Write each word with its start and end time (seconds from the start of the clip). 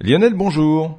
Lionel, 0.00 0.34
bonjour. 0.34 0.96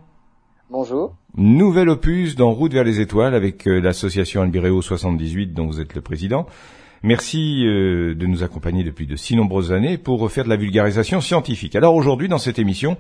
Bonjour. 0.69 1.15
Nouvel 1.38 1.88
opus 1.88 2.35
dans 2.35 2.51
Route 2.51 2.74
vers 2.74 2.83
les 2.83 3.00
étoiles 3.00 3.33
avec 3.33 3.66
euh, 3.66 3.79
l'association 3.79 4.42
Albireo 4.42 4.82
78 4.82 5.54
dont 5.54 5.68
vous 5.68 5.79
êtes 5.79 5.96
le 5.96 6.02
président. 6.02 6.48
Merci 7.01 7.66
euh, 7.66 8.14
de 8.14 8.25
nous 8.25 8.43
accompagner 8.43 8.84
depuis 8.84 9.07
de 9.07 9.16
si 9.16 9.38
nombreuses 9.38 9.71
années 9.71 9.98
pour 9.98 10.30
faire 10.30 10.43
de 10.43 10.50
la 10.50 10.57
vulgarisation 10.57 11.21
scientifique. 11.21 11.77
Alors 11.77 11.96
aujourd'hui, 11.96 12.27
dans 12.27 12.39
cette 12.39 12.59
émission, 12.59 12.98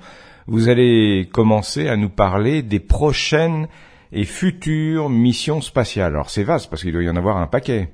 vous 0.47 0.69
allez 0.69 1.27
commencer 1.33 1.89
à 1.89 1.97
nous 1.97 2.07
parler 2.07 2.61
des 2.61 2.79
prochaines 2.79 3.67
et 4.13 4.23
futures 4.23 5.09
missions 5.09 5.59
spatiales. 5.59 6.13
Alors 6.13 6.29
c'est 6.29 6.43
vaste 6.43 6.69
parce 6.69 6.81
qu'il 6.81 6.93
doit 6.93 7.03
y 7.03 7.09
en 7.09 7.17
avoir 7.17 7.35
un 7.35 7.47
paquet. 7.47 7.89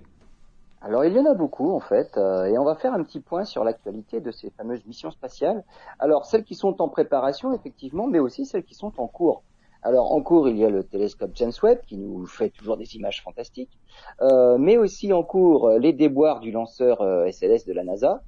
Alors 0.86 1.04
il 1.04 1.14
y 1.14 1.20
en 1.20 1.26
a 1.26 1.34
beaucoup 1.34 1.72
en 1.72 1.80
fait, 1.80 2.16
euh, 2.16 2.46
et 2.46 2.60
on 2.60 2.64
va 2.64 2.76
faire 2.76 2.94
un 2.94 3.04
petit 3.04 3.20
point 3.20 3.44
sur 3.44 3.64
l'actualité 3.64 4.22
de 4.22 4.30
ces 4.30 4.52
fameuses 4.52 4.86
missions 4.86 5.10
spatiales. 5.10 5.64
Alors 5.98 6.26
celles 6.26 6.44
qui 6.44 6.54
sont 6.54 6.80
en 6.80 6.90
préparation 6.90 7.52
effectivement, 7.54 8.06
mais 8.06 8.20
aussi 8.20 8.46
celles 8.46 8.64
qui 8.64 8.76
sont 8.76 8.94
en 9.00 9.08
cours. 9.08 9.42
Alors 9.82 10.12
en 10.12 10.22
cours, 10.22 10.48
il 10.48 10.58
y 10.58 10.64
a 10.64 10.70
le 10.70 10.84
télescope 10.84 11.32
James 11.34 11.54
Webb 11.64 11.80
qui 11.88 11.98
nous 11.98 12.28
fait 12.28 12.52
toujours 12.52 12.78
des 12.78 12.96
images 12.96 13.24
fantastiques, 13.24 13.80
euh, 14.22 14.60
mais 14.60 14.78
aussi 14.78 15.12
en 15.12 15.24
cours 15.24 15.72
les 15.72 15.92
déboires 15.92 16.40
du 16.40 16.52
lanceur 16.52 16.98
SLS 17.32 17.64
euh, 17.64 17.68
de 17.68 17.74
la 17.74 17.84
NASA, 17.84 18.22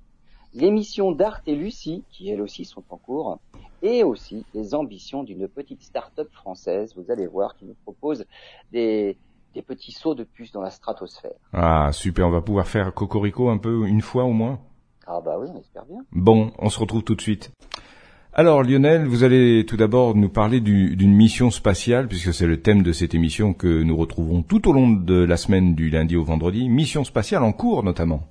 les 0.56 0.72
missions 0.72 1.12
DART 1.12 1.42
et 1.46 1.54
Lucie 1.54 2.06
qui 2.10 2.32
elles 2.32 2.42
aussi 2.42 2.66
sont 2.66 2.84
en 2.90 2.98
cours, 2.98 3.38
et 3.84 4.04
aussi 4.04 4.48
les 4.56 4.74
ambitions 4.74 5.22
d'une 5.22 5.48
petite 5.48 5.84
start-up 5.84 6.30
française, 6.32 6.96
vous 6.96 7.12
allez 7.12 7.28
voir, 7.28 7.56
qui 7.56 7.66
nous 7.66 7.76
propose 7.84 8.26
des, 8.72 9.16
des 9.54 9.62
petits 9.62 9.92
sauts 9.92 10.16
de 10.16 10.24
puce 10.24 10.52
dans 10.52 10.62
la 10.62 10.70
stratosphère. 10.70 11.34
Ah 11.54 11.92
super, 11.92 12.28
on 12.28 12.32
va 12.32 12.42
pouvoir 12.42 12.68
faire 12.68 12.94
Cocorico 12.94 13.50
un 13.50 13.58
peu 13.58 13.88
une 13.88 14.02
fois 14.02 14.24
au 14.24 14.34
moins. 14.34 14.60
Ah 15.08 15.22
bah 15.24 15.38
oui, 15.40 15.48
on 15.54 15.58
espère 15.58 15.86
bien. 15.86 16.00
Bon, 16.12 16.52
on 16.60 16.70
se 16.70 16.80
retrouve 16.80 17.04
tout 17.04 17.16
de 17.16 17.22
suite. 17.22 17.52
Alors 18.34 18.62
Lionel, 18.62 19.08
vous 19.08 19.24
allez 19.24 19.66
tout 19.66 19.78
d'abord 19.78 20.14
nous 20.14 20.30
parler 20.30 20.60
d'une 20.60 21.14
mission 21.14 21.50
spatiale, 21.50 22.08
puisque 22.08 22.34
c'est 22.34 22.46
le 22.46 22.62
thème 22.62 22.84
de 22.84 22.92
cette 22.92 23.16
émission 23.16 23.54
que 23.54 23.82
nous 23.82 23.98
retrouvons 23.98 24.44
tout 24.44 24.70
au 24.70 24.74
long 24.74 24.92
de 24.92 25.24
la 25.24 25.38
semaine 25.38 25.74
du 25.74 25.90
lundi 25.90 26.16
au 26.16 26.24
vendredi. 26.24 26.70
Mission 26.70 27.04
spatiale 27.04 27.42
en 27.42 27.52
cours 27.52 27.82
notamment. 27.82 28.22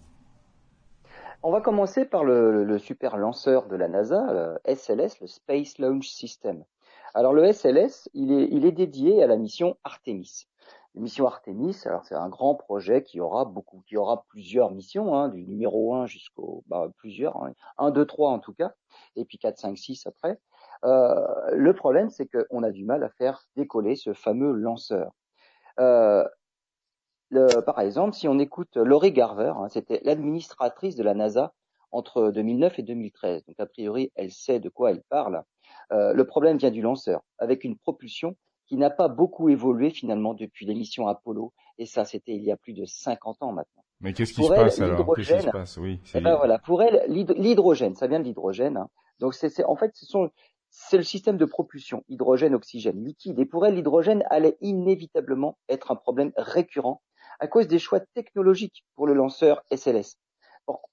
On 1.43 1.51
va 1.51 1.61
commencer 1.61 2.05
par 2.05 2.25
le, 2.25 2.79
super 2.79 3.17
lanceur 3.17 3.67
de 3.67 3.75
la 3.75 3.89
NASA, 3.89 4.59
le 4.67 4.75
SLS, 4.75 5.21
le 5.21 5.27
Space 5.27 5.79
Launch 5.79 6.09
System. 6.09 6.63
Alors 7.15 7.33
le 7.33 7.53
SLS, 7.53 8.09
il 8.15 8.31
est, 8.33 8.49
il 8.53 8.65
est 8.65 8.73
dédié 8.73 9.23
à 9.23 9.27
la 9.27 9.37
mission 9.37 9.77
Artemis 9.83 10.47
mission 10.97 11.27
Artemis, 11.27 11.77
alors 11.85 12.05
c'est 12.05 12.15
un 12.15 12.29
grand 12.29 12.55
projet 12.55 13.03
qui 13.03 13.21
aura 13.21 13.45
beaucoup, 13.45 13.83
qui 13.87 13.97
aura 13.97 14.25
plusieurs 14.29 14.71
missions, 14.71 15.15
hein, 15.15 15.29
du 15.29 15.47
numéro 15.47 15.95
1 15.95 16.07
jusqu'au 16.07 16.65
bah, 16.67 16.89
plusieurs, 16.97 17.37
hein, 17.43 17.53
1, 17.79 17.91
2, 17.91 18.07
3 18.07 18.31
en 18.31 18.39
tout 18.39 18.55
cas, 18.55 18.73
et 19.15 19.25
puis 19.25 19.39
4, 19.39 19.59
5, 19.59 19.79
6 19.79 20.07
après. 20.07 20.39
Euh, 20.85 21.27
le 21.53 21.75
problème, 21.75 22.11
c'est 22.11 22.27
qu'on 22.27 22.63
a 22.63 22.71
du 22.71 22.85
mal 22.85 23.03
à 23.03 23.11
faire 23.11 23.43
décoller 23.57 23.97
ce 23.97 24.13
fameux 24.13 24.53
lanceur. 24.53 25.13
Euh, 25.81 26.25
par 27.31 27.81
exemple, 27.81 28.15
si 28.15 28.29
on 28.29 28.39
écoute 28.39 28.77
Laurie 28.77 29.13
Garver, 29.13 29.53
hein, 29.57 29.69
c'était 29.69 30.01
l'administratrice 30.05 30.95
de 30.97 31.03
la 31.03 31.15
NASA 31.15 31.53
entre 31.93 32.31
2009 32.31 32.79
et 32.79 32.83
2013. 32.83 33.45
Donc 33.47 33.59
a 33.59 33.67
priori, 33.67 34.13
elle 34.15 34.31
sait 34.31 34.61
de 34.61 34.69
quoi 34.69 34.91
elle 34.91 35.03
parle. 35.09 35.43
Euh, 35.93 36.13
le 36.13 36.27
problème 36.27 36.57
vient 36.59 36.71
du 36.71 36.83
lanceur, 36.83 37.23
avec 37.39 37.65
une 37.65 37.77
propulsion 37.77 38.37
qui 38.67 38.77
n'a 38.77 38.91
pas 38.91 39.09
beaucoup 39.09 39.49
évolué 39.49 39.91
finalement 39.91 40.35
depuis 40.35 40.67
l'émission 40.67 41.07
Apollo, 41.07 41.53
et 41.79 41.87
ça 41.87 42.05
c'était 42.05 42.35
il 42.35 42.43
y 42.43 42.51
a 42.51 42.57
plus 42.57 42.73
de 42.73 42.85
50 42.85 43.43
ans 43.43 43.53
maintenant. 43.53 43.85
Mais 44.01 44.13
qu'est-ce 44.13 44.33
qui 44.33 44.43
se 44.45 44.49
passe 44.49 44.81
alors? 44.81 45.15
Qu'est-ce 45.15 45.35
qui 45.35 45.43
se 45.43 45.51
passe? 45.51 45.77
Oui. 45.79 46.01
Eh 46.15 46.21
ben 46.21 46.37
voilà, 46.37 46.59
pour 46.59 46.83
elle, 46.83 47.05
l'hydrogène, 47.09 47.95
ça 47.95 48.07
vient 48.07 48.21
de 48.21 48.25
l'hydrogène. 48.25 48.77
Hein. 48.77 48.89
Donc 49.21 49.35
c'est 49.35 49.65
en 49.65 49.77
fait, 49.77 49.93
ce 49.95 50.05
sont 50.07 50.31
c'est 50.71 50.99
le 50.99 51.03
système 51.03 51.39
de 51.39 51.45
propulsion 51.47 52.05
hydrogène-oxygène 52.09 53.03
liquide. 53.03 53.39
Et 53.39 53.47
pour 53.47 53.67
elle, 53.67 53.75
l'hydrogène 53.75 54.25
allait 54.29 54.59
inévitablement 54.61 55.59
être 55.69 55.91
un 55.91 55.97
problème 55.97 56.33
récurrent 56.37 57.03
à 57.41 57.47
cause 57.47 57.67
des 57.67 57.79
choix 57.79 58.01
technologiques 58.01 58.85
pour 58.95 59.07
le 59.07 59.15
lanceur 59.15 59.63
SLS. 59.75 60.19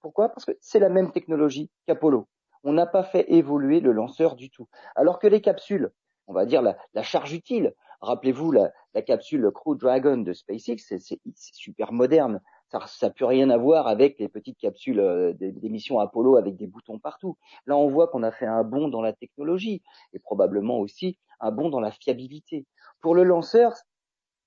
Pourquoi? 0.01 0.29
Parce 0.29 0.45
que 0.45 0.51
c'est 0.61 0.79
la 0.79 0.89
même 0.89 1.11
technologie 1.11 1.69
qu'Apollo. 1.87 2.27
On 2.63 2.73
n'a 2.73 2.85
pas 2.85 3.03
fait 3.03 3.25
évoluer 3.33 3.81
le 3.81 3.91
lanceur 3.91 4.35
du 4.35 4.49
tout. 4.49 4.69
Alors 4.95 5.19
que 5.19 5.27
les 5.27 5.41
capsules, 5.41 5.91
on 6.27 6.33
va 6.33 6.45
dire 6.45 6.61
la, 6.61 7.03
charge 7.03 7.33
utile. 7.33 7.73
Rappelez-vous 8.01 8.51
la, 8.51 8.71
capsule 9.05 9.49
Crew 9.53 9.75
Dragon 9.75 10.17
de 10.17 10.33
SpaceX, 10.33 10.77
c'est 10.77 11.19
super 11.35 11.91
moderne. 11.93 12.41
Ça 12.69 13.07
n'a 13.07 13.09
plus 13.11 13.25
rien 13.25 13.49
à 13.51 13.57
voir 13.57 13.87
avec 13.87 14.17
les 14.17 14.27
petites 14.27 14.57
capsules 14.57 14.99
euh, 14.99 15.33
des, 15.33 15.69
missions 15.69 15.99
Apollo 15.99 16.37
avec 16.37 16.55
des 16.55 16.65
boutons 16.65 16.97
partout. 16.97 17.37
Là, 17.67 17.77
on 17.77 17.87
voit 17.87 18.07
qu'on 18.07 18.23
a 18.23 18.31
fait 18.31 18.47
un 18.47 18.63
bond 18.63 18.87
dans 18.87 19.01
la 19.01 19.13
technologie 19.13 19.83
et 20.13 20.19
probablement 20.19 20.79
aussi 20.79 21.19
un 21.39 21.51
bond 21.51 21.69
dans 21.69 21.79
la 21.79 21.91
fiabilité. 21.91 22.65
Pour 23.01 23.13
le 23.13 23.23
lanceur, 23.23 23.73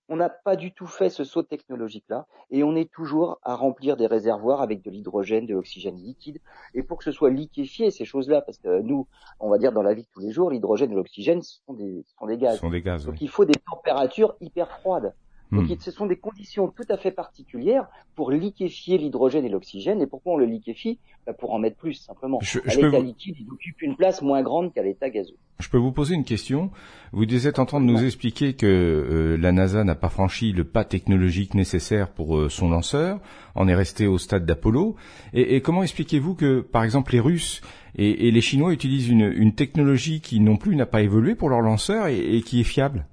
on 0.09 0.17
n'a 0.17 0.29
pas 0.29 0.57
du 0.57 0.73
tout 0.73 0.87
fait 0.87 1.11
ce 1.11 1.25
saut 1.25 1.43
technologique-là, 1.43 2.27
et 2.51 2.63
on 2.63 2.77
est 2.77 2.91
toujours 2.91 3.39
à 3.43 3.55
remplir 3.55 3.97
des 3.97 4.07
réservoirs 4.07 4.61
avec 4.61 4.83
de 4.83 4.91
l'hydrogène, 4.91 5.47
de 5.47 5.55
l'oxygène 5.55 5.97
liquide, 5.97 6.41
et 6.75 6.83
pour 6.83 6.99
que 6.99 7.05
ce 7.05 7.13
soit 7.13 7.31
liquéfié, 7.31 7.91
ces 7.91 8.05
choses-là, 8.05 8.41
parce 8.43 8.59
que 8.59 8.81
nous, 8.81 9.07
on 9.41 9.51
va 9.51 9.59
dire 9.59 9.73
dans 9.73 9.83
la 9.83 9.95
vie 9.95 10.03
de 10.03 10.09
tous 10.13 10.21
les 10.21 10.31
jours, 10.31 10.51
l'hydrogène 10.51 10.93
et 10.93 10.95
l'oxygène 10.95 11.43
sont 11.43 11.75
des, 11.75 12.05
sont 12.19 12.27
des 12.27 12.39
gaz. 12.39 12.61
sont 12.61 12.71
des 12.71 12.83
gaz 12.83 13.05
Donc 13.07 13.21
il 13.21 13.29
faut 13.29 13.45
des 13.45 13.59
températures 13.71 14.37
hyper 14.41 14.71
froides. 14.71 15.15
Donc 15.53 15.69
hmm. 15.69 15.77
ce 15.79 15.91
sont 15.91 16.07
des 16.07 16.17
conditions 16.17 16.69
tout 16.69 16.85
à 16.89 16.97
fait 16.97 17.13
particulières 17.13 17.89
pour 18.15 18.31
liquéfier 18.31 18.99
l'hydrogène 18.99 19.45
et 19.45 19.49
l'oxygène. 19.49 20.01
Et 20.01 20.07
pourquoi 20.07 20.35
on 20.35 20.37
le 20.37 20.47
liquéfie? 20.47 20.99
Bah 21.27 21.33
Pour 21.33 21.53
en 21.53 21.59
mettre 21.59 21.77
plus, 21.77 21.95
simplement. 21.95 22.39
Je, 22.43 22.59
à 22.67 22.75
l'état 22.75 22.99
liquide, 22.99 23.37
il 23.39 23.51
occupe 23.51 23.83
une 23.83 23.97
place 23.97 24.23
moins 24.23 24.43
grande 24.43 24.73
qu'à 24.73 24.83
l'état 24.83 25.11
gazeux. 25.11 25.37
Je 25.59 25.71
peux 25.71 25.79
vous 25.79 25.93
poser 25.93 26.15
une 26.15 26.25
question 26.25 26.71
Vous 27.13 27.47
êtes 27.47 27.59
en 27.59 27.65
train 27.65 27.81
de 27.81 27.87
nous 27.87 28.05
expliquer 28.05 28.55
que 28.55 28.67
euh, 28.67 29.37
la 29.39 29.53
NASA 29.53 29.85
n'a 29.85 29.95
pas 29.95 30.11
franchi 30.11 30.53
le 30.53 30.65
pas 30.65 30.85
technologique 30.85 31.55
nécessaire 31.55 32.09
pour 32.09 32.37
euh, 32.37 32.49
son 32.51 32.69
lanceur, 32.69 33.21
en 33.55 33.67
est 33.67 33.75
resté 33.75 34.07
au 34.07 34.19
stade 34.19 34.45
d'Apollo. 34.45 34.97
Et, 35.33 35.63
comment 35.63 35.83
expliquez-vous 35.83 36.35
que, 36.35 36.61
par 36.61 36.85
exemple, 36.85 37.13
les 37.13 37.21
Russes 37.21 37.63
et, 37.95 38.31
les 38.31 38.41
Chinois 38.43 38.73
utilisent 38.73 39.09
une, 39.09 39.55
technologie 39.55 40.21
qui 40.21 40.41
non 40.41 40.57
plus 40.57 40.77
n'a 40.77 40.87
pas 40.87 41.01
évolué 41.01 41.35
pour 41.35 41.49
leur 41.49 41.63
lanceur 41.63 42.09
et, 42.09 42.43
qui 42.45 42.61
est 42.61 42.65
fiable? 42.65 43.07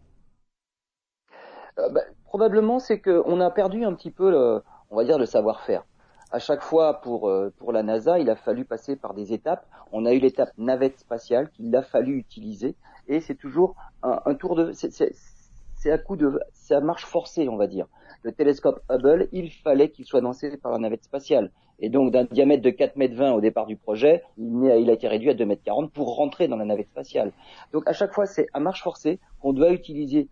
Euh, 1.79 1.89
bah, 1.89 2.01
Probablement, 2.33 2.79
c'est 2.79 2.99
qu'on 2.99 3.39
a 3.41 3.51
perdu 3.51 3.85
un 3.85 3.93
petit 3.93 4.09
peu, 4.09 4.31
le, 4.31 4.63
on 4.89 4.95
va 4.95 5.03
dire, 5.03 5.19
le 5.19 5.27
savoir-faire. 5.27 5.85
À 6.31 6.39
chaque 6.39 6.63
fois, 6.63 6.99
pour, 6.99 7.29
euh, 7.29 7.53
pour 7.59 7.71
la 7.71 7.83
NASA, 7.83 8.17
il 8.17 8.27
a 8.27 8.35
fallu 8.35 8.65
passer 8.65 8.95
par 8.95 9.13
des 9.13 9.33
étapes. 9.33 9.67
On 9.91 10.07
a 10.07 10.13
eu 10.13 10.17
l'étape 10.17 10.49
navette 10.57 10.97
spatiale 10.97 11.51
qu'il 11.51 11.75
a 11.75 11.83
fallu 11.83 12.17
utiliser, 12.17 12.73
et 13.07 13.19
c'est 13.19 13.35
toujours 13.35 13.75
un, 14.01 14.19
un, 14.25 14.33
tour 14.33 14.55
de, 14.55 14.71
c'est 14.73 15.91
à 15.91 15.99
coup 15.99 16.15
de, 16.15 16.39
c'est 16.53 16.73
à 16.73 16.81
marche 16.81 17.05
forcée, 17.05 17.47
on 17.49 17.55
va 17.55 17.67
dire. 17.67 17.85
Le 18.23 18.31
télescope 18.31 18.81
Hubble, 18.89 19.27
il 19.31 19.51
fallait 19.51 19.89
qu'il 19.89 20.05
soit 20.05 20.21
lancé 20.21 20.57
par 20.57 20.71
la 20.71 20.79
navette 20.79 21.03
spatiale. 21.03 21.51
Et 21.77 21.89
donc, 21.89 22.11
d'un 22.11 22.23
diamètre 22.23 22.63
de 22.63 22.71
4 22.71 22.95
mètres 22.95 23.15
20 23.15 23.33
au 23.33 23.41
départ 23.41 23.67
du 23.67 23.75
projet, 23.75 24.23
il, 24.39 24.69
a 24.69 24.93
été 24.93 25.07
réduit 25.07 25.29
à 25.29 25.35
2 25.35 25.45
mètres 25.45 25.63
40 25.65 25.91
pour 25.91 26.15
rentrer 26.15 26.47
dans 26.47 26.57
la 26.57 26.65
navette 26.65 26.89
spatiale. 26.89 27.31
Donc, 27.73 27.83
à 27.87 27.93
chaque 27.93 28.11
fois, 28.11 28.25
c'est 28.25 28.47
à 28.53 28.59
marche 28.59 28.81
forcée 28.81 29.19
qu'on 29.39 29.53
doit 29.53 29.71
utiliser 29.71 30.29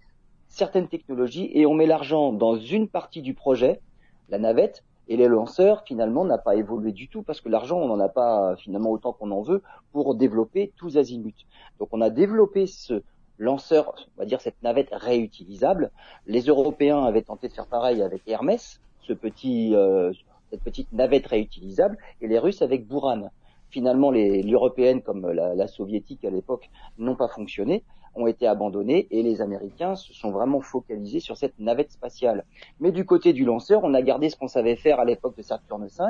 certaines 0.52 0.88
technologies 0.88 1.50
et 1.54 1.66
on 1.66 1.74
met 1.74 1.88
l'argent 1.88 2.34
dans 2.34 2.58
une 2.58 2.88
partie 2.88 3.22
du 3.22 3.34
projet, 3.34 3.82
la 4.30 4.38
navette, 4.38 4.84
et 5.08 5.18
les 5.18 5.28
lanceurs 5.28 5.84
finalement 5.86 6.26
n'a 6.26 6.38
pas 6.38 6.56
évolué 6.56 6.92
du 6.92 7.08
tout 7.08 7.24
parce 7.24 7.42
que 7.42 7.50
l'argent 7.50 7.78
on 7.78 7.88
n'en 7.88 8.00
a 8.00 8.10
pas 8.10 8.56
finalement 8.58 8.92
autant 8.92 9.14
qu'on 9.14 9.32
en 9.32 9.42
veut 9.42 9.64
pour 9.92 10.14
développer 10.16 10.72
tous 10.78 10.98
azimuts. 10.98 11.46
Donc 11.80 11.90
on 11.92 12.02
a 12.02 12.10
développé 12.10 12.68
ce 12.68 13.02
lanceur, 13.38 13.96
on 14.16 14.22
va 14.22 14.26
dire 14.26 14.40
cette 14.40 14.62
navette 14.62 14.90
réutilisable. 14.92 15.92
Les 16.28 16.42
Européens 16.42 17.04
avaient 17.04 17.24
tenté 17.24 17.48
de 17.48 17.54
faire 17.54 17.68
pareil 17.68 18.02
avec 18.02 18.22
Hermès, 18.28 18.80
ce 19.02 19.14
petit, 19.14 19.74
euh, 19.76 20.12
cette 20.52 20.64
petite 20.64 20.92
navette 20.94 21.28
réutilisable, 21.28 21.98
et 22.22 22.28
les 22.28 22.38
Russes 22.38 22.62
avec 22.62 22.88
Buran. 22.88 23.32
Finalement, 23.70 24.12
les, 24.12 24.44
l'européenne 24.44 25.02
comme 25.02 25.32
la, 25.32 25.56
la 25.56 25.68
soviétique 25.68 26.24
à 26.26 26.30
l'époque 26.30 26.70
n'ont 26.98 27.16
pas 27.16 27.30
fonctionné 27.30 27.84
ont 28.16 28.28
été 28.28 28.47
abandonnés 28.47 29.08
et 29.12 29.24
les 29.24 29.41
Américains 29.41 29.96
se 29.96 30.14
sont 30.14 30.32
vraiment 30.32 30.62
focalisés 30.62 31.20
sur 31.20 31.38
cette 31.38 31.58
navette 31.59 31.91
spatiale. 31.91 32.46
Mais 32.80 32.91
du 32.91 33.06
côté 33.06 33.34
du 33.34 33.46
lanceur, 33.46 33.82
on 33.84 33.94
a 33.94 34.02
gardé 34.02 34.30
ce 34.30 34.35
qu'on 34.35 34.47
savait 34.47 34.76
faire 34.76 35.00
à 35.00 35.06
l'époque 35.06 35.38
de 35.38 35.41
Saturne 35.41 35.88
V, 35.88 36.06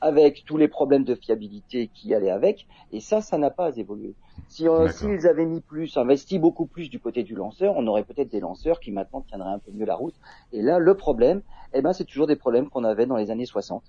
avec 0.00 0.44
tous 0.44 0.56
les 0.56 0.68
problèmes 0.68 1.04
de 1.04 1.14
fiabilité 1.14 1.90
qui 1.94 2.14
allaient 2.14 2.30
avec, 2.30 2.66
et 2.92 3.00
ça, 3.00 3.20
ça 3.20 3.38
n'a 3.38 3.50
pas 3.50 3.76
évolué. 3.76 4.14
Si 4.48 4.66
s'ils 4.90 5.26
avaient 5.26 5.46
mis 5.46 5.60
plus, 5.60 5.96
investi 5.96 6.38
beaucoup 6.38 6.66
plus 6.66 6.88
du 6.90 7.00
côté 7.00 7.22
du 7.22 7.34
lanceur, 7.34 7.74
on 7.76 7.86
aurait 7.86 8.04
peut-être 8.04 8.30
des 8.30 8.40
lanceurs 8.40 8.80
qui 8.80 8.92
maintenant 8.92 9.22
tiendraient 9.22 9.50
un 9.50 9.58
peu 9.58 9.72
mieux 9.72 9.86
la 9.86 9.96
route. 9.96 10.14
Et 10.52 10.62
là, 10.62 10.78
le 10.78 10.94
problème, 10.94 11.42
eh 11.74 11.82
ben, 11.82 11.92
c'est 11.92 12.04
toujours 12.04 12.26
des 12.26 12.36
problèmes 12.36 12.68
qu'on 12.68 12.84
avait 12.84 13.06
dans 13.06 13.16
les 13.16 13.30
années 13.30 13.46
60. 13.46 13.82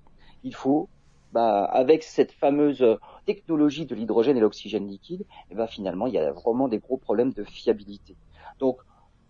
Il 0.44 0.56
faut 0.56 0.90
bah, 1.34 1.64
avec 1.64 2.04
cette 2.04 2.32
fameuse 2.32 2.86
technologie 3.26 3.86
de 3.86 3.96
l'hydrogène 3.96 4.38
et 4.38 4.40
l'oxygène 4.40 4.88
liquide, 4.88 5.22
et 5.22 5.26
eh 5.52 5.56
ben 5.56 5.68
finalement, 5.68 6.08
il 6.08 6.14
y 6.14 6.18
a 6.18 6.32
vraiment 6.32 6.68
des 6.68 6.80
gros 6.80 6.98
problèmes 6.98 7.34
de 7.34 7.44
fiabilité. 7.44 8.16
Donc, 8.60 8.78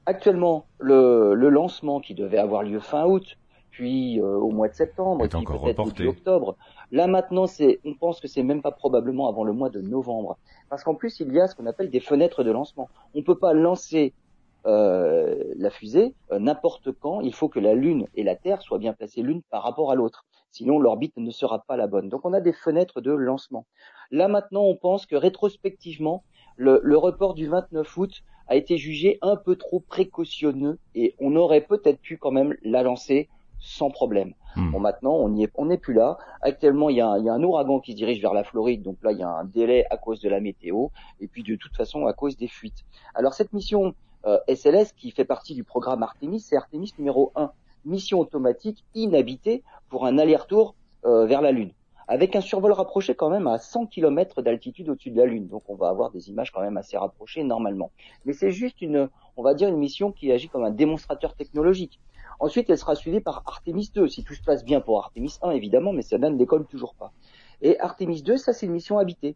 actuellement, 0.05 0.65
le, 0.79 1.33
le 1.35 1.49
lancement 1.49 1.99
qui 1.99 2.15
devait 2.15 2.37
avoir 2.37 2.63
lieu 2.63 2.79
fin 2.79 3.05
août, 3.05 3.37
puis 3.69 4.19
euh, 4.19 4.35
au 4.35 4.49
mois 4.49 4.67
de 4.67 4.73
septembre, 4.73 5.27
puis 5.27 5.45
peut-être 5.45 5.93
début 5.93 6.09
octobre, 6.09 6.57
Là 6.91 7.07
maintenant, 7.07 7.45
c'est, 7.45 7.79
on 7.85 7.93
pense 7.93 8.19
que 8.19 8.27
c'est 8.27 8.41
même 8.41 8.61
pas 8.61 8.71
probablement 8.71 9.29
avant 9.29 9.43
le 9.43 9.53
mois 9.53 9.69
de 9.69 9.79
novembre, 9.79 10.37
parce 10.69 10.83
qu'en 10.83 10.95
plus 10.95 11.19
il 11.19 11.31
y 11.33 11.39
a 11.39 11.47
ce 11.47 11.55
qu'on 11.55 11.67
appelle 11.67 11.89
des 11.89 11.99
fenêtres 11.99 12.43
de 12.43 12.51
lancement. 12.51 12.89
On 13.13 13.21
peut 13.21 13.37
pas 13.37 13.53
lancer 13.53 14.13
euh, 14.65 15.35
la 15.57 15.69
fusée 15.69 16.13
euh, 16.31 16.39
n'importe 16.39 16.91
quand. 16.91 17.21
Il 17.21 17.33
faut 17.33 17.49
que 17.49 17.59
la 17.59 17.73
Lune 17.73 18.07
et 18.15 18.23
la 18.23 18.35
Terre 18.35 18.61
soient 18.61 18.79
bien 18.79 18.93
placées 18.93 19.21
l'une 19.21 19.41
par 19.43 19.63
rapport 19.63 19.91
à 19.91 19.95
l'autre. 19.95 20.25
Sinon, 20.51 20.79
l'orbite 20.79 21.15
ne 21.17 21.31
sera 21.31 21.59
pas 21.59 21.77
la 21.77 21.87
bonne. 21.87 22.09
Donc, 22.09 22.25
on 22.25 22.33
a 22.33 22.41
des 22.41 22.53
fenêtres 22.53 23.01
de 23.01 23.11
lancement. 23.11 23.65
Là 24.11 24.27
maintenant, 24.27 24.63
on 24.63 24.75
pense 24.75 25.05
que 25.05 25.15
rétrospectivement, 25.15 26.23
le, 26.55 26.81
le 26.83 26.97
report 26.97 27.35
du 27.35 27.47
29 27.47 27.97
août 27.97 28.23
a 28.47 28.55
été 28.55 28.77
jugé 28.77 29.19
un 29.21 29.35
peu 29.35 29.55
trop 29.55 29.79
précautionneux 29.79 30.79
et 30.95 31.15
on 31.19 31.35
aurait 31.35 31.61
peut-être 31.61 31.99
pu 32.01 32.17
quand 32.17 32.31
même 32.31 32.55
la 32.63 32.81
lancer 32.81 33.29
sans 33.59 33.91
problème. 33.91 34.33
Hmm. 34.55 34.71
Bon, 34.71 34.79
maintenant, 34.79 35.13
on 35.13 35.29
n'y 35.29 35.43
est, 35.43 35.51
on 35.55 35.65
n'est 35.65 35.77
plus 35.77 35.93
là. 35.93 36.17
Actuellement, 36.41 36.89
il 36.89 36.97
y, 36.97 37.01
a 37.01 37.07
un, 37.07 37.19
il 37.19 37.25
y, 37.25 37.29
a 37.29 37.33
un, 37.33 37.43
ouragan 37.43 37.79
qui 37.79 37.91
se 37.91 37.97
dirige 37.97 38.21
vers 38.21 38.33
la 38.33 38.43
Floride, 38.43 38.81
donc 38.81 38.97
là, 39.03 39.11
il 39.11 39.19
y 39.19 39.23
a 39.23 39.29
un 39.29 39.45
délai 39.45 39.85
à 39.89 39.97
cause 39.97 40.21
de 40.21 40.29
la 40.29 40.39
météo, 40.39 40.87
et 41.19 41.27
puis 41.27 41.43
de 41.43 41.55
toute 41.55 41.75
façon 41.75 42.05
à 42.07 42.13
cause 42.13 42.37
des 42.37 42.47
fuites. 42.47 42.85
Alors 43.13 43.33
cette 43.33 43.53
mission 43.53 43.93
SLS, 44.47 44.93
qui 44.93 45.11
fait 45.11 45.25
partie 45.25 45.55
du 45.55 45.63
programme 45.63 46.03
Artemis, 46.03 46.39
c'est 46.39 46.55
Artemis 46.55 46.93
numéro 46.97 47.31
1, 47.35 47.51
mission 47.85 48.19
automatique 48.19 48.83
inhabitée 48.95 49.63
pour 49.89 50.05
un 50.05 50.17
aller-retour 50.17 50.75
euh, 51.05 51.25
vers 51.25 51.41
la 51.41 51.51
Lune 51.51 51.71
avec 52.09 52.35
un 52.35 52.41
survol 52.41 52.71
rapproché 52.71 53.13
quand 53.13 53.29
même 53.29 53.45
à 53.45 53.59
100 53.59 53.85
km 53.85 54.41
d'altitude 54.41 54.89
au-dessus 54.89 55.11
de 55.11 55.17
la 55.17 55.27
Lune. 55.27 55.47
Donc 55.47 55.61
on 55.67 55.75
va 55.75 55.89
avoir 55.89 56.09
des 56.09 56.29
images 56.29 56.51
quand 56.51 56.61
même 56.61 56.75
assez 56.75 56.97
rapprochées 56.97 57.43
normalement. 57.43 57.91
Mais 58.25 58.33
c'est 58.33 58.49
juste 58.49 58.81
une, 58.81 59.09
on 59.37 59.43
va 59.43 59.53
dire 59.53 59.69
une 59.69 59.77
mission 59.77 60.11
qui 60.11 60.31
agit 60.31 60.49
comme 60.49 60.63
un 60.63 60.71
démonstrateur 60.71 61.35
technologique. 61.35 61.99
Ensuite, 62.39 62.67
elle 62.71 62.79
sera 62.79 62.95
suivie 62.95 63.19
par 63.19 63.43
Artemis 63.45 63.91
2, 63.93 64.07
si 64.07 64.23
tout 64.23 64.33
se 64.33 64.41
passe 64.41 64.65
bien 64.65 64.81
pour 64.81 64.97
Artemis 64.97 65.37
1 65.43 65.51
évidemment, 65.51 65.93
mais 65.93 66.01
ça 66.01 66.17
ne 66.17 66.35
décolle 66.35 66.65
toujours 66.65 66.95
pas. 66.95 67.11
Et 67.61 67.79
Artemis 67.79 68.23
2, 68.23 68.37
ça 68.37 68.53
c'est 68.53 68.65
une 68.65 68.71
mission 68.71 68.97
habitée. 68.97 69.35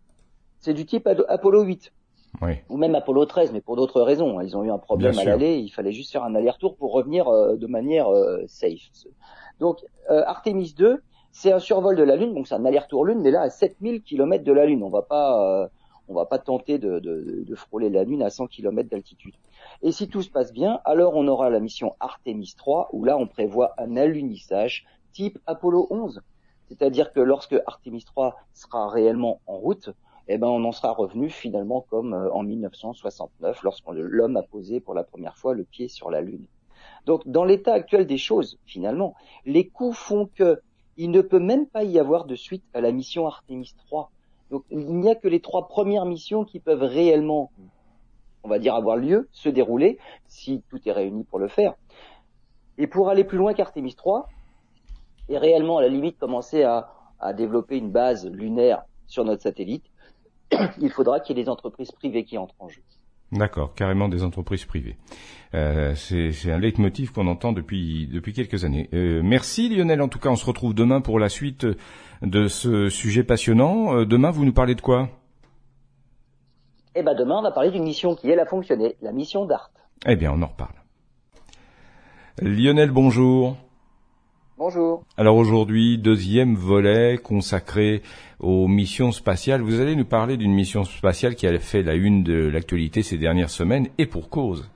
C'est 0.59 0.74
du 0.74 0.88
type 0.88 1.07
Apollo 1.27 1.62
8. 1.62 1.94
Oui. 2.41 2.53
Ou 2.69 2.77
même 2.77 2.95
Apollo 2.95 3.25
13, 3.25 3.51
mais 3.51 3.62
pour 3.62 3.75
d'autres 3.75 4.01
raisons. 4.01 4.41
Ils 4.41 4.57
ont 4.57 4.63
eu 4.63 4.71
un 4.71 4.77
problème 4.77 5.18
à 5.18 5.24
l'aller, 5.24 5.57
il 5.57 5.69
fallait 5.69 5.91
juste 5.91 6.12
faire 6.12 6.24
un 6.24 6.35
aller-retour 6.35 6.75
pour 6.75 6.91
revenir 6.91 7.27
euh, 7.27 7.56
de 7.56 7.68
manière 7.68 8.12
euh, 8.12 8.44
safe. 8.47 8.89
Donc 9.59 9.80
euh, 10.09 10.24
Artemis 10.25 10.74
2, 10.74 11.01
c'est 11.31 11.51
un 11.51 11.59
survol 11.59 11.95
de 11.95 12.03
la 12.03 12.15
Lune, 12.15 12.33
donc 12.33 12.47
c'est 12.47 12.56
un 12.56 12.65
aller-retour 12.65 13.06
Lune, 13.06 13.21
mais 13.21 13.31
là 13.31 13.41
à 13.41 13.50
7000 13.50 14.01
km 14.03 14.44
de 14.44 14.51
la 14.51 14.65
Lune. 14.65 14.83
On 14.83 14.89
va 14.89 15.03
pas, 15.03 15.63
euh, 15.63 15.68
on 16.07 16.13
va 16.13 16.25
pas 16.25 16.39
tenter 16.39 16.80
de, 16.80 17.00
de, 17.00 17.44
de, 17.45 17.56
frôler 17.56 17.89
la 17.89 18.03
Lune 18.03 18.24
à 18.24 18.30
100 18.30 18.47
km 18.47 18.89
d'altitude. 18.89 19.36
Et 19.81 19.91
si 19.91 20.07
tout 20.07 20.21
se 20.21 20.29
passe 20.29 20.53
bien, 20.53 20.79
alors 20.86 21.15
on 21.15 21.27
aura 21.27 21.50
la 21.50 21.59
mission 21.59 21.95
Artemis 22.00 22.53
3, 22.57 22.89
où 22.94 23.03
là 23.03 23.18
on 23.18 23.27
prévoit 23.27 23.74
un 23.77 23.95
alunissage 23.95 24.86
type 25.12 25.39
Apollo 25.45 25.88
11. 25.89 26.21
C'est-à-dire 26.68 27.12
que 27.12 27.19
lorsque 27.19 27.56
Artemis 27.65 28.03
3 28.03 28.36
sera 28.53 28.89
réellement 28.89 29.41
en 29.45 29.57
route, 29.57 29.89
eh 30.27 30.37
ben 30.37 30.47
on 30.47 30.63
en 30.63 30.71
sera 30.71 30.93
revenu 30.93 31.29
finalement 31.29 31.81
comme 31.89 32.13
euh, 32.13 32.31
en 32.31 32.43
1969, 32.43 33.63
lorsque 33.63 33.87
l'homme 33.87 34.37
a 34.37 34.43
posé 34.43 34.79
pour 34.79 34.93
la 34.93 35.03
première 35.03 35.37
fois 35.37 35.53
le 35.53 35.63
pied 35.63 35.87
sur 35.87 36.09
la 36.09 36.21
Lune. 36.21 36.45
Donc 37.05 37.27
dans 37.27 37.43
l'état 37.43 37.73
actuel 37.73 38.05
des 38.07 38.17
choses, 38.17 38.57
finalement, 38.65 39.15
les 39.45 39.67
coûts 39.67 39.93
font 39.93 40.29
que 40.33 40.61
il 40.95 41.11
ne 41.11 41.21
peut 41.21 41.39
même 41.39 41.65
pas 41.65 41.83
y 41.83 41.99
avoir 41.99 42.25
de 42.25 42.35
suite 42.35 42.63
à 42.73 42.81
la 42.81 42.91
mission 42.91 43.25
Artemis 43.25 43.73
3. 43.87 44.11
Donc 44.51 44.63
il 44.69 44.99
n'y 44.99 45.09
a 45.09 45.15
que 45.15 45.27
les 45.27 45.39
trois 45.39 45.67
premières 45.67 46.05
missions 46.05 46.45
qui 46.45 46.59
peuvent 46.59 46.83
réellement, 46.83 47.51
on 48.43 48.47
va 48.47 48.59
dire, 48.59 48.75
avoir 48.75 48.95
lieu, 48.95 49.27
se 49.31 49.49
dérouler, 49.49 49.97
si 50.27 50.61
tout 50.69 50.79
est 50.87 50.91
réuni 50.91 51.23
pour 51.23 51.39
le 51.39 51.47
faire. 51.47 51.73
Et 52.77 52.85
pour 52.85 53.09
aller 53.09 53.23
plus 53.23 53.39
loin 53.39 53.53
qu'Artemis 53.53 53.95
3, 53.95 54.29
et 55.29 55.37
réellement 55.37 55.79
à 55.79 55.81
la 55.81 55.87
limite 55.87 56.19
commencer 56.19 56.63
à, 56.63 56.91
à 57.19 57.33
développer 57.33 57.77
une 57.77 57.91
base 57.91 58.29
lunaire 58.29 58.83
sur 59.07 59.25
notre 59.25 59.41
satellite, 59.41 59.85
il 60.79 60.89
faudra 60.89 61.19
qu'il 61.19 61.37
y 61.37 61.39
ait 61.39 61.43
des 61.43 61.49
entreprises 61.49 61.91
privées 61.91 62.23
qui 62.23 62.37
entrent 62.37 62.55
en 62.59 62.69
jeu. 62.69 62.81
D'accord, 63.31 63.73
carrément 63.73 64.09
des 64.09 64.23
entreprises 64.23 64.65
privées. 64.65 64.95
Euh, 65.55 65.95
c'est 65.95 66.51
un 66.51 66.59
leitmotiv 66.59 67.11
qu'on 67.11 67.27
entend 67.27 67.51
depuis 67.51 68.07
depuis 68.07 68.33
quelques 68.33 68.63
années. 68.63 68.89
Euh, 68.93 69.21
merci 69.23 69.69
Lionel. 69.69 70.01
En 70.01 70.07
tout 70.07 70.19
cas, 70.19 70.29
on 70.29 70.35
se 70.35 70.45
retrouve 70.45 70.73
demain 70.75 71.01
pour 71.01 71.19
la 71.19 71.29
suite 71.29 71.65
de 72.21 72.47
ce 72.47 72.89
sujet 72.89 73.23
passionnant. 73.23 73.95
Euh, 73.95 74.05
demain, 74.05 74.29
vous 74.29 74.45
nous 74.45 74.53
parlez 74.53 74.75
de 74.75 74.81
quoi? 74.81 75.09
Eh 76.95 77.01
ben, 77.01 77.15
demain, 77.15 77.37
on 77.39 77.41
va 77.41 77.51
parler 77.51 77.71
d'une 77.71 77.83
mission 77.83 78.15
qui 78.15 78.29
elle 78.29 78.39
a 78.39 78.45
fonctionné, 78.45 78.95
la 79.01 79.11
mission 79.11 79.45
DART. 79.45 79.71
Eh 80.05 80.15
bien, 80.15 80.31
on 80.31 80.41
en 80.43 80.47
reparle. 80.47 80.75
Lionel, 82.39 82.91
bonjour. 82.91 83.57
Bonjour. 84.55 85.03
Alors 85.17 85.38
aujourd'hui, 85.38 85.97
deuxième 85.97 86.53
volet 86.53 87.17
consacré 87.17 88.03
aux 88.39 88.67
missions 88.67 89.11
spatiales. 89.11 89.61
Vous 89.61 89.81
allez 89.81 89.95
nous 89.95 90.05
parler 90.05 90.38
d'une 90.38 90.53
mission 90.53 90.83
spatiale 90.83 91.33
qui 91.35 91.47
a 91.47 91.57
fait 91.57 91.81
la 91.81 91.95
une 91.95 92.23
de 92.23 92.50
l'actualité 92.50 93.01
ces 93.01 93.17
dernières 93.17 93.50
semaines 93.50 93.88
et 93.97 94.05
pour 94.05 94.29
cause. 94.29 94.69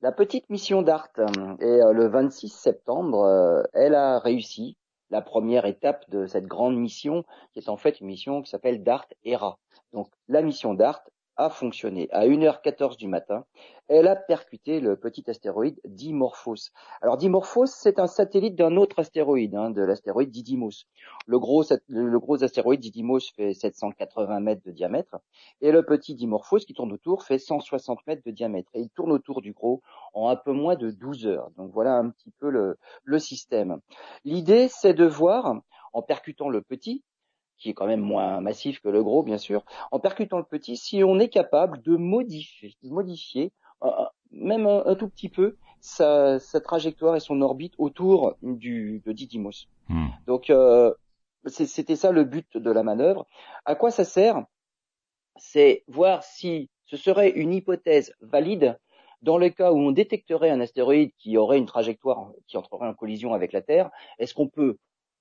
La 0.00 0.12
petite 0.12 0.48
mission 0.48 0.80
DART, 0.80 1.10
et 1.60 1.64
euh, 1.64 1.92
le 1.92 2.08
26 2.08 2.48
septembre, 2.48 3.24
euh, 3.24 3.62
elle 3.74 3.94
a 3.94 4.18
réussi 4.18 4.78
la 5.10 5.20
première 5.20 5.66
étape 5.66 6.08
de 6.08 6.26
cette 6.26 6.46
grande 6.46 6.76
mission, 6.76 7.22
qui 7.52 7.58
est 7.58 7.68
en 7.68 7.76
fait 7.76 8.00
une 8.00 8.06
mission 8.06 8.40
qui 8.40 8.48
s'appelle 8.48 8.82
DART 8.82 9.08
ERA. 9.24 9.58
Donc 9.92 10.08
la 10.28 10.40
mission 10.40 10.72
DART 10.72 11.02
a 11.36 11.50
fonctionné. 11.50 12.08
À 12.12 12.26
1h14 12.26 12.96
du 12.96 13.08
matin, 13.08 13.44
elle 13.88 14.08
a 14.08 14.16
percuté 14.16 14.80
le 14.80 14.96
petit 14.96 15.22
astéroïde 15.30 15.78
Dimorphos. 15.84 16.70
Alors 17.02 17.16
Dimorphos, 17.16 17.66
c'est 17.66 17.98
un 17.98 18.06
satellite 18.06 18.56
d'un 18.56 18.76
autre 18.76 18.98
astéroïde, 18.98 19.54
hein, 19.54 19.70
de 19.70 19.82
l'astéroïde 19.82 20.30
Didymos. 20.30 20.86
Le 21.26 21.38
gros, 21.38 21.62
astéroïde 22.42 22.80
Didymos 22.80 23.20
fait 23.36 23.54
780 23.54 24.40
mètres 24.40 24.62
de 24.64 24.72
diamètre, 24.72 25.18
et 25.60 25.72
le 25.72 25.84
petit 25.84 26.14
Dimorphos 26.14 26.60
qui 26.60 26.74
tourne 26.74 26.92
autour 26.92 27.22
fait 27.22 27.38
160 27.38 28.06
mètres 28.06 28.22
de 28.24 28.30
diamètre. 28.30 28.70
Et 28.74 28.80
il 28.80 28.90
tourne 28.90 29.12
autour 29.12 29.42
du 29.42 29.52
gros 29.52 29.82
en 30.14 30.28
un 30.28 30.36
peu 30.36 30.52
moins 30.52 30.76
de 30.76 30.90
12 30.90 31.26
heures. 31.26 31.50
Donc 31.56 31.70
voilà 31.72 31.96
un 31.96 32.10
petit 32.10 32.32
peu 32.38 32.50
le 32.50 33.18
système. 33.18 33.80
L'idée, 34.24 34.68
c'est 34.68 34.94
de 34.94 35.04
voir, 35.04 35.60
en 35.92 36.02
percutant 36.02 36.48
le 36.48 36.62
petit, 36.62 37.02
qui 37.58 37.70
est 37.70 37.74
quand 37.74 37.86
même 37.86 38.00
moins 38.00 38.40
massif 38.40 38.80
que 38.80 38.88
le 38.88 39.02
gros, 39.02 39.22
bien 39.22 39.38
sûr, 39.38 39.64
en 39.90 39.98
percutant 39.98 40.38
le 40.38 40.44
petit, 40.44 40.76
si 40.76 41.02
on 41.02 41.18
est 41.18 41.28
capable 41.28 41.80
de 41.82 41.96
modifier, 41.96 42.74
modifier 42.82 43.52
euh, 43.82 43.90
même 44.30 44.66
un, 44.66 44.94
tout 44.94 45.08
petit 45.08 45.28
peu 45.28 45.56
sa, 45.80 46.38
sa, 46.38 46.60
trajectoire 46.60 47.16
et 47.16 47.20
son 47.20 47.40
orbite 47.40 47.74
autour 47.78 48.36
du, 48.42 49.02
de 49.04 49.12
Didymos. 49.12 49.68
Hmm. 49.88 50.08
Donc 50.26 50.50
euh, 50.50 50.92
c'était 51.46 51.96
ça 51.96 52.12
le 52.12 52.24
but 52.24 52.56
de 52.56 52.70
la 52.70 52.82
manœuvre. 52.82 53.26
À 53.64 53.74
quoi 53.74 53.90
ça 53.90 54.04
sert? 54.04 54.44
C'est 55.36 55.84
voir 55.86 56.24
si 56.24 56.70
ce 56.86 56.96
serait 56.96 57.30
une 57.30 57.52
hypothèse 57.52 58.14
valide 58.20 58.78
dans 59.22 59.38
le 59.38 59.50
cas 59.50 59.72
où 59.72 59.78
on 59.78 59.92
détecterait 59.92 60.50
un 60.50 60.60
astéroïde 60.60 61.12
qui 61.18 61.36
aurait 61.36 61.58
une 61.58 61.66
trajectoire 61.66 62.30
qui 62.46 62.56
entrerait 62.56 62.88
en 62.88 62.94
collision 62.94 63.34
avec 63.34 63.52
la 63.52 63.62
Terre. 63.62 63.90
Est-ce 64.18 64.34
qu'on 64.34 64.48
peut 64.48 64.78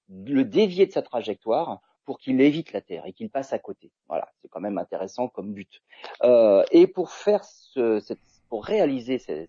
le 0.10 0.44
dévier 0.44 0.86
de 0.86 0.92
sa 0.92 1.02
trajectoire 1.02 1.82
pour 2.06 2.20
qu'il 2.20 2.40
évite 2.42 2.72
la 2.74 2.82
Terre 2.82 3.04
et 3.06 3.14
qu'il 3.14 3.30
passe 3.30 3.54
à 3.54 3.60
côté. 3.60 3.92
Voilà, 4.08 4.30
c'est 4.42 4.48
quand 4.48 4.62
même 4.62 4.78
intéressant 4.78 5.28
comme 5.28 5.54
but. 5.54 5.82
Euh, 6.24 6.64
et 6.72 6.88
pour 6.88 7.12
faire 7.12 7.44
ce, 7.44 8.00
cette, 8.00 8.20
pour 8.50 8.64
réaliser 8.66 9.18
ce, 9.18 9.48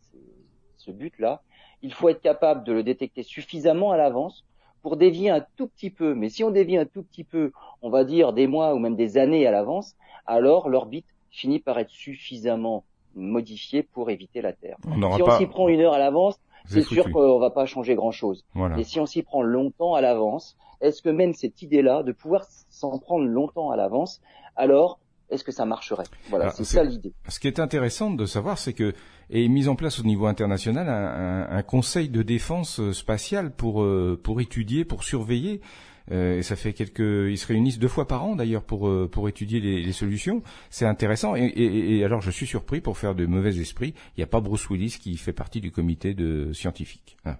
ce 0.76 0.90
but-là, 0.90 1.42
il 1.82 1.92
faut 1.92 2.08
être 2.08 2.20
capable 2.20 2.64
de 2.64 2.72
le 2.72 2.82
détecter 2.82 3.22
suffisamment 3.22 3.92
à 3.92 3.96
l'avance 3.96 4.44
pour 4.82 4.96
dévier 4.96 5.30
un 5.30 5.44
tout 5.56 5.66
petit 5.66 5.90
peu. 5.90 6.14
Mais 6.14 6.28
si 6.28 6.44
on 6.44 6.50
dévie 6.50 6.76
un 6.76 6.86
tout 6.86 7.02
petit 7.02 7.24
peu, 7.24 7.52
on 7.82 7.90
va 7.90 8.04
dire 8.04 8.32
des 8.32 8.46
mois 8.46 8.74
ou 8.74 8.78
même 8.78 8.96
des 8.96 9.18
années 9.18 9.46
à 9.46 9.50
l'avance, 9.50 9.96
alors 10.26 10.68
l'orbite 10.68 11.06
finit 11.30 11.58
par 11.58 11.78
être 11.78 11.90
suffisamment 11.90 12.84
modifiée 13.14 13.82
pour 13.82 14.10
éviter 14.10 14.42
la 14.42 14.52
Terre. 14.52 14.76
si 15.16 15.22
on 15.22 15.38
s'y 15.38 15.46
prend 15.46 15.68
une 15.68 15.80
heure 15.80 15.94
à 15.94 15.98
l'avance, 15.98 16.38
c'est 16.66 16.82
sûr 16.82 17.10
qu'on 17.10 17.38
va 17.38 17.50
pas 17.50 17.66
changer 17.66 17.94
grand-chose. 17.94 18.44
Et 18.78 18.84
si 18.84 19.00
on 19.00 19.06
s'y 19.06 19.22
prend 19.22 19.42
longtemps 19.42 19.94
à 19.94 20.00
l'avance, 20.00 20.56
est-ce 20.80 21.02
que 21.02 21.08
même 21.08 21.34
cette 21.34 21.62
idée-là, 21.62 22.02
de 22.02 22.12
pouvoir 22.12 22.44
s'en 22.70 22.98
prendre 22.98 23.26
longtemps 23.26 23.70
à 23.70 23.76
l'avance, 23.76 24.20
alors 24.56 24.98
est-ce 25.30 25.42
que 25.42 25.52
ça 25.52 25.64
marcherait? 25.64 26.04
Voilà, 26.30 26.50
c'est 26.50 26.64
ça 26.64 26.84
l'idée. 26.84 27.12
Ce 27.28 27.40
qui 27.40 27.48
est 27.48 27.58
intéressant 27.58 28.10
de 28.10 28.26
savoir, 28.26 28.58
c'est 28.58 28.72
que 28.72 28.94
est 29.30 29.48
mis 29.48 29.66
en 29.66 29.74
place 29.74 29.98
au 29.98 30.04
niveau 30.04 30.26
international 30.26 30.88
un, 30.88 31.48
un, 31.50 31.62
conseil 31.62 32.08
de 32.08 32.22
défense 32.22 32.92
spatiale 32.92 33.50
pour 33.50 33.82
euh, 33.82 34.20
pour 34.22 34.40
étudier, 34.40 34.84
pour 34.84 35.02
surveiller. 35.02 35.60
Euh, 36.12 36.38
et 36.38 36.42
ça 36.42 36.54
fait 36.54 36.72
quelques, 36.72 37.00
ils 37.00 37.36
se 37.36 37.48
réunissent 37.48 37.80
deux 37.80 37.88
fois 37.88 38.06
par 38.06 38.24
an 38.24 38.36
d'ailleurs 38.36 38.62
pour 38.62 38.86
euh, 38.86 39.08
pour 39.10 39.28
étudier 39.28 39.58
les, 39.58 39.82
les 39.82 39.92
solutions. 39.92 40.42
C'est 40.70 40.86
intéressant. 40.86 41.34
Et, 41.34 41.46
et, 41.46 41.96
et, 41.96 42.04
alors 42.04 42.20
je 42.20 42.30
suis 42.30 42.46
surpris 42.46 42.80
pour 42.80 42.96
faire 42.96 43.16
de 43.16 43.26
mauvais 43.26 43.58
esprits, 43.58 43.94
il 44.16 44.20
n'y 44.20 44.24
a 44.24 44.28
pas 44.28 44.40
Bruce 44.40 44.70
Willis 44.70 44.98
qui 45.00 45.16
fait 45.16 45.32
partie 45.32 45.60
du 45.60 45.72
comité 45.72 46.14
de 46.14 46.52
scientifiques. 46.52 47.16
Hein. 47.24 47.36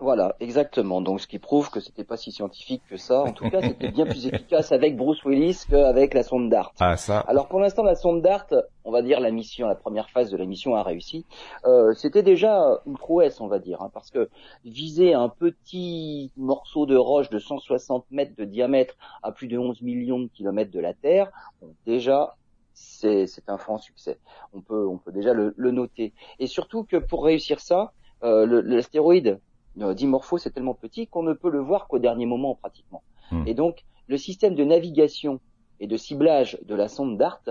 Voilà, 0.00 0.34
exactement. 0.40 1.00
Donc, 1.00 1.20
ce 1.20 1.26
qui 1.28 1.38
prouve 1.38 1.70
que 1.70 1.78
c'était 1.78 2.02
pas 2.04 2.16
si 2.16 2.32
scientifique 2.32 2.82
que 2.90 2.96
ça. 2.96 3.22
En 3.22 3.32
tout 3.32 3.48
cas, 3.48 3.60
c'était 3.60 3.90
bien 3.90 4.04
plus 4.04 4.26
efficace 4.32 4.72
avec 4.72 4.96
Bruce 4.96 5.24
Willis 5.24 5.62
qu'avec 5.70 6.14
la 6.14 6.24
sonde 6.24 6.50
DART. 6.50 6.72
Ah 6.80 6.96
ça. 6.96 7.20
Alors, 7.20 7.48
pour 7.48 7.60
l'instant, 7.60 7.84
la 7.84 7.94
sonde 7.94 8.20
DART, 8.20 8.46
on 8.84 8.90
va 8.90 9.02
dire 9.02 9.20
la 9.20 9.30
mission, 9.30 9.68
la 9.68 9.76
première 9.76 10.10
phase 10.10 10.30
de 10.30 10.36
la 10.36 10.46
mission 10.46 10.74
a 10.74 10.82
réussi. 10.82 11.24
Euh, 11.64 11.94
c'était 11.94 12.24
déjà 12.24 12.80
une 12.86 12.98
prouesse, 12.98 13.40
on 13.40 13.46
va 13.46 13.60
dire, 13.60 13.82
hein, 13.82 13.90
parce 13.94 14.10
que 14.10 14.28
viser 14.64 15.14
un 15.14 15.28
petit 15.28 16.32
morceau 16.36 16.86
de 16.86 16.96
roche 16.96 17.30
de 17.30 17.38
160 17.38 18.06
mètres 18.10 18.34
de 18.36 18.44
diamètre 18.44 18.94
à 19.22 19.30
plus 19.30 19.46
de 19.46 19.56
11 19.56 19.80
millions 19.82 20.18
de 20.18 20.28
kilomètres 20.28 20.72
de 20.72 20.80
la 20.80 20.92
Terre, 20.92 21.30
bon, 21.62 21.72
déjà, 21.86 22.34
c'est 22.74 23.26
un 23.46 23.58
franc 23.58 23.78
succès. 23.78 24.18
On 24.52 24.60
peut, 24.60 24.86
on 24.88 24.98
peut 24.98 25.12
déjà 25.12 25.32
le, 25.32 25.54
le 25.56 25.70
noter. 25.70 26.12
Et 26.40 26.48
surtout 26.48 26.82
que 26.82 26.96
pour 26.96 27.24
réussir 27.24 27.60
ça, 27.60 27.92
euh, 28.24 28.62
l'astéroïde 28.64 29.38
Dimorphos 29.76 30.38
est 30.38 30.50
tellement 30.50 30.74
petit 30.74 31.06
qu'on 31.06 31.22
ne 31.22 31.32
peut 31.32 31.50
le 31.50 31.60
voir 31.60 31.88
qu'au 31.88 31.98
dernier 31.98 32.26
moment 32.26 32.54
pratiquement. 32.54 33.02
Hmm. 33.30 33.42
Et 33.46 33.54
donc 33.54 33.84
le 34.06 34.16
système 34.16 34.54
de 34.54 34.64
navigation 34.64 35.40
et 35.80 35.86
de 35.86 35.96
ciblage 35.96 36.58
de 36.64 36.74
la 36.74 36.88
sonde 36.88 37.18
DART, 37.18 37.42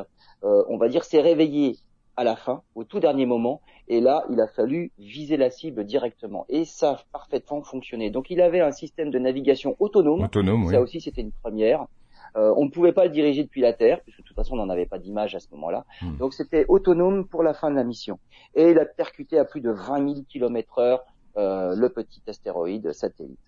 euh, 0.44 0.64
on 0.70 0.78
va 0.78 0.88
dire, 0.88 1.04
s'est 1.04 1.22
réveillé 1.22 1.78
à 2.16 2.24
la 2.24 2.36
fin, 2.36 2.62
au 2.76 2.84
tout 2.84 3.00
dernier 3.00 3.26
moment, 3.26 3.62
et 3.88 4.00
là, 4.00 4.24
il 4.30 4.40
a 4.40 4.48
fallu 4.48 4.92
viser 5.00 5.36
la 5.36 5.50
cible 5.50 5.84
directement. 5.84 6.46
Et 6.48 6.64
ça 6.64 6.92
a 6.92 7.00
parfaitement 7.12 7.64
fonctionné. 7.64 8.12
Donc, 8.12 8.30
il 8.30 8.40
avait 8.40 8.62
un 8.62 8.72
système 8.72 9.10
de 9.10 9.18
navigation 9.18 9.76
autonome. 9.80 10.22
Autonome, 10.22 10.70
Ça 10.70 10.80
aussi, 10.80 11.02
c'était 11.02 11.22
une 11.22 11.32
première. 11.32 11.88
Euh, 12.36 12.54
on 12.56 12.66
ne 12.66 12.70
pouvait 12.70 12.94
pas 12.94 13.06
le 13.06 13.10
diriger 13.10 13.44
depuis 13.44 13.62
la 13.62 13.74
Terre, 13.74 14.02
puisque 14.02 14.20
de 14.20 14.24
toute 14.24 14.36
façon, 14.36 14.54
on 14.54 14.58
n'en 14.58 14.70
avait 14.70 14.86
pas 14.86 15.00
d'image 15.00 15.36
à 15.36 15.40
ce 15.40 15.48
moment-là. 15.52 15.86
Hmm. 16.02 16.18
Donc, 16.18 16.34
c'était 16.34 16.66
autonome 16.68 17.28
pour 17.28 17.42
la 17.42 17.56
fin 17.56 17.72
de 17.72 17.76
la 17.76 17.84
mission. 17.84 18.20
Et 18.54 18.70
il 18.70 18.80
a 18.80 18.86
percuté 18.86 19.40
à 19.40 19.46
plus 19.46 19.62
de 19.62 19.72
20 19.72 20.14
000 20.14 20.22
km 20.30 20.80
heure 20.80 21.00
euh, 21.00 21.04
le 21.36 21.88
petit 21.88 22.22
astéroïde 22.28 22.92
satellite. 22.94 23.40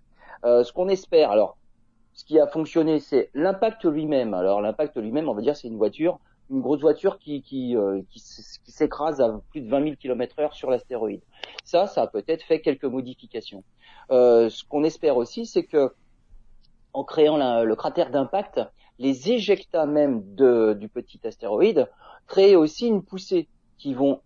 Euh, 0.44 0.64
ce 0.64 0.74
qu'on 0.74 0.90
espère, 0.90 1.32
alors, 1.32 1.58
ce 2.14 2.24
qui 2.24 2.40
a 2.40 2.48
fonctionné, 2.48 3.00
c'est 3.00 3.30
l'impact 3.34 3.86
lui-même. 3.86 4.34
Alors 4.34 4.62
l'impact 4.62 4.98
lui-même, 4.98 5.30
on 5.30 5.34
va 5.34 5.42
dire, 5.42 5.56
c'est 5.56 5.68
une 5.68 5.78
voiture, 5.78 6.20
une 6.50 6.62
grosse 6.62 6.82
voiture 6.82 7.20
qui 7.20 7.42
qui, 7.42 7.76
euh, 7.76 8.02
qui, 8.10 8.20
s'écrase 8.20 9.20
à 9.22 9.42
plus 9.50 9.62
de 9.62 9.70
20 9.70 9.84
000 9.84 9.96
km/h 9.96 10.54
sur 10.54 10.70
l'astéroïde. 10.70 11.22
Ça, 11.64 11.88
ça 11.88 12.04
a 12.04 12.08
peut-être 12.08 12.44
fait 12.44 12.62
quelques 12.62 12.86
modifications. 12.86 13.64
Euh, 14.12 14.50
ce 14.50 14.64
qu'on 14.64 14.84
espère 14.84 15.18
aussi, 15.18 15.46
c'est 15.46 15.64
que 15.64 15.94
en 16.94 17.04
créant 17.04 17.64
le 17.64 17.76
cratère 17.76 18.10
d'impact, 18.10 18.62
les 19.00 19.30
éjectats 19.30 19.86
même 19.86 20.22
du 20.36 20.88
petit 20.88 21.20
astéroïde 21.26 21.90
créent 22.28 22.56
aussi 22.56 22.88
une 22.88 23.04
poussée 23.04 23.50
qui 23.78 23.94
vont 23.94 24.22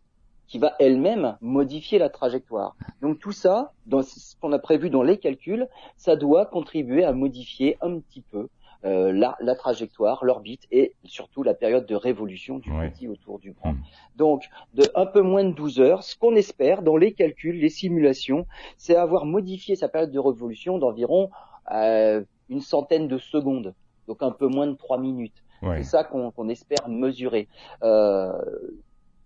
qui 0.49 0.59
va 0.59 0.73
elle-même 0.79 1.37
modifier 1.39 1.99
la 1.99 2.09
trajectoire. 2.09 2.75
Donc 3.01 3.19
tout 3.19 3.31
ça, 3.31 3.71
dans 3.85 4.01
ce 4.01 4.35
qu'on 4.41 4.51
a 4.51 4.59
prévu 4.59 4.89
dans 4.89 5.03
les 5.03 5.17
calculs, 5.17 5.67
ça 5.95 6.15
doit 6.15 6.45
contribuer 6.45 7.05
à 7.05 7.13
modifier 7.13 7.77
un 7.81 7.99
petit 7.99 8.21
peu 8.21 8.49
euh, 8.85 9.11
la, 9.11 9.37
la, 9.41 9.55
trajectoire, 9.55 10.23
l'orbite 10.23 10.65
et 10.71 10.93
surtout 11.03 11.43
la 11.43 11.53
période 11.53 11.85
de 11.85 11.95
révolution 11.95 12.59
du 12.59 12.71
petit 12.71 13.09
autour 13.09 13.37
du 13.37 13.51
grand. 13.51 13.73
Hmm. 13.73 13.81
Donc, 14.15 14.49
de 14.73 14.83
un 14.95 15.05
peu 15.05 15.21
moins 15.21 15.43
de 15.43 15.51
12 15.51 15.81
heures, 15.81 16.03
ce 16.03 16.17
qu'on 16.17 16.33
espère 16.35 16.81
dans 16.81 16.95
les 16.95 17.11
calculs, 17.11 17.59
les 17.59 17.69
simulations, 17.69 18.47
c'est 18.77 18.95
avoir 18.95 19.25
modifié 19.25 19.75
sa 19.75 19.89
période 19.89 20.11
de 20.11 20.19
révolution 20.19 20.77
d'environ 20.77 21.29
euh, 21.71 22.23
une 22.47 22.61
centaine 22.61 23.09
de 23.09 23.17
secondes, 23.17 23.75
donc 24.07 24.23
un 24.23 24.31
peu 24.31 24.47
moins 24.47 24.67
de 24.67 24.75
3 24.75 24.97
minutes. 24.97 25.43
C'est 25.61 25.83
ça 25.83 26.03
qu'on 26.05 26.47
espère 26.47 26.87
mesurer. 26.87 27.49
Euh, 27.83 28.31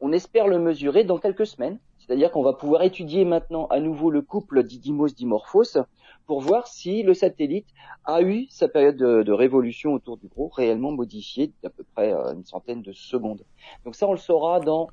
on 0.03 0.11
espère 0.11 0.47
le 0.47 0.59
mesurer 0.59 1.05
dans 1.05 1.17
quelques 1.17 1.47
semaines. 1.47 1.79
C'est-à-dire 1.97 2.29
qu'on 2.29 2.43
va 2.43 2.51
pouvoir 2.51 2.83
étudier 2.83 3.23
maintenant 3.23 3.67
à 3.67 3.79
nouveau 3.79 4.11
le 4.11 4.21
couple 4.21 4.63
Didymos-Dimorphos 4.63 5.81
pour 6.27 6.41
voir 6.41 6.67
si 6.67 7.03
le 7.03 7.13
satellite 7.13 7.67
a 8.03 8.21
eu 8.21 8.45
sa 8.49 8.67
période 8.67 8.97
de, 8.97 9.31
révolution 9.31 9.93
autour 9.93 10.17
du 10.17 10.27
gros 10.27 10.49
réellement 10.49 10.91
modifiée 10.91 11.53
d'à 11.63 11.69
peu 11.69 11.85
près 11.95 12.13
euh, 12.13 12.33
une 12.33 12.43
centaine 12.43 12.81
de 12.81 12.91
secondes. 12.91 13.43
Donc 13.85 13.95
ça, 13.95 14.05
on 14.05 14.11
le 14.11 14.17
saura 14.17 14.59
dans 14.59 14.89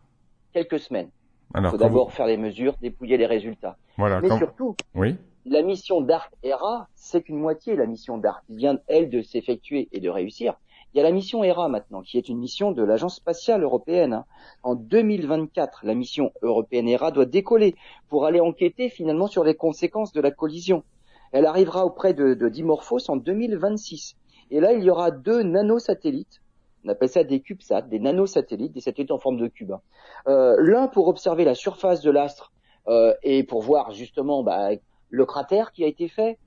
quelques 0.52 0.78
semaines. 0.78 1.10
Il 1.56 1.66
faut 1.66 1.76
d'abord 1.76 2.12
faire 2.12 2.26
les 2.26 2.36
mesures, 2.36 2.76
dépouiller 2.80 3.16
les 3.16 3.26
résultats. 3.26 3.76
Voilà, 3.98 4.20
Mais 4.20 4.28
surtout, 4.38 4.76
oui 4.94 5.16
la 5.46 5.62
mission 5.62 6.00
DART 6.00 6.30
ERA, 6.42 6.88
c'est 6.94 7.22
qu'une 7.22 7.38
moitié 7.38 7.76
la 7.76 7.86
mission 7.86 8.18
DART. 8.18 8.42
Vient, 8.48 8.78
elle, 8.86 9.10
de 9.10 9.22
s'effectuer 9.22 9.88
et 9.92 10.00
de 10.00 10.08
réussir. 10.08 10.54
Il 10.92 10.97
y 10.97 11.00
a 11.00 11.04
la 11.04 11.12
mission 11.12 11.44
ERA 11.44 11.68
maintenant, 11.68 12.02
qui 12.02 12.18
est 12.18 12.28
une 12.28 12.38
mission 12.38 12.73
de 12.73 12.82
l'Agence 12.82 13.16
spatiale 13.16 13.62
européenne. 13.62 14.12
Hein. 14.12 14.25
En 14.64 14.75
2024, 14.75 15.82
la 15.85 15.94
mission 15.94 16.32
européenne 16.42 16.88
ERA 16.88 17.12
doit 17.12 17.26
décoller 17.26 17.76
pour 18.09 18.26
aller 18.26 18.40
enquêter 18.40 18.88
finalement 18.88 19.28
sur 19.28 19.44
les 19.44 19.54
conséquences 19.54 20.12
de 20.12 20.20
la 20.20 20.32
collision. 20.32 20.82
Elle 21.30 21.47
arrivera 21.47 21.87
auprès 21.87 22.12
de, 22.12 22.49
Dimorphos 22.49 23.09
en 23.09 23.16
2026. 23.16 24.16
Et 24.50 24.59
là, 24.59 24.73
il 24.73 24.82
y 24.82 24.90
aura 24.90 25.12
deux 25.12 25.44
nanosatellites. 25.44 26.42
On 26.85 26.88
appelle 26.88 27.09
ça 27.09 27.23
des 27.23 27.40
CubeSats, 27.40 27.82
des 27.82 28.00
nanosatellites, 28.00 28.73
des 28.73 28.80
satellites 28.80 29.12
en 29.12 29.18
forme 29.18 29.37
de 29.37 29.47
cube. 29.47 29.70
Hein. 29.70 29.80
Euh, 30.26 30.56
L'un 30.59 30.88
pour 30.88 31.06
observer 31.06 31.44
la 31.44 31.54
surface 31.54 32.00
de 32.00 32.11
l'astre 32.11 32.52
euh, 32.88 33.14
et 33.23 33.44
pour 33.44 33.62
voir 33.62 33.92
justement 33.92 34.42
bah, 34.42 34.70
le 35.09 35.26
cratère 35.26 35.70
qui 35.70 35.85
a 35.85 35.87
été 35.87 36.09
fait, 36.09 36.38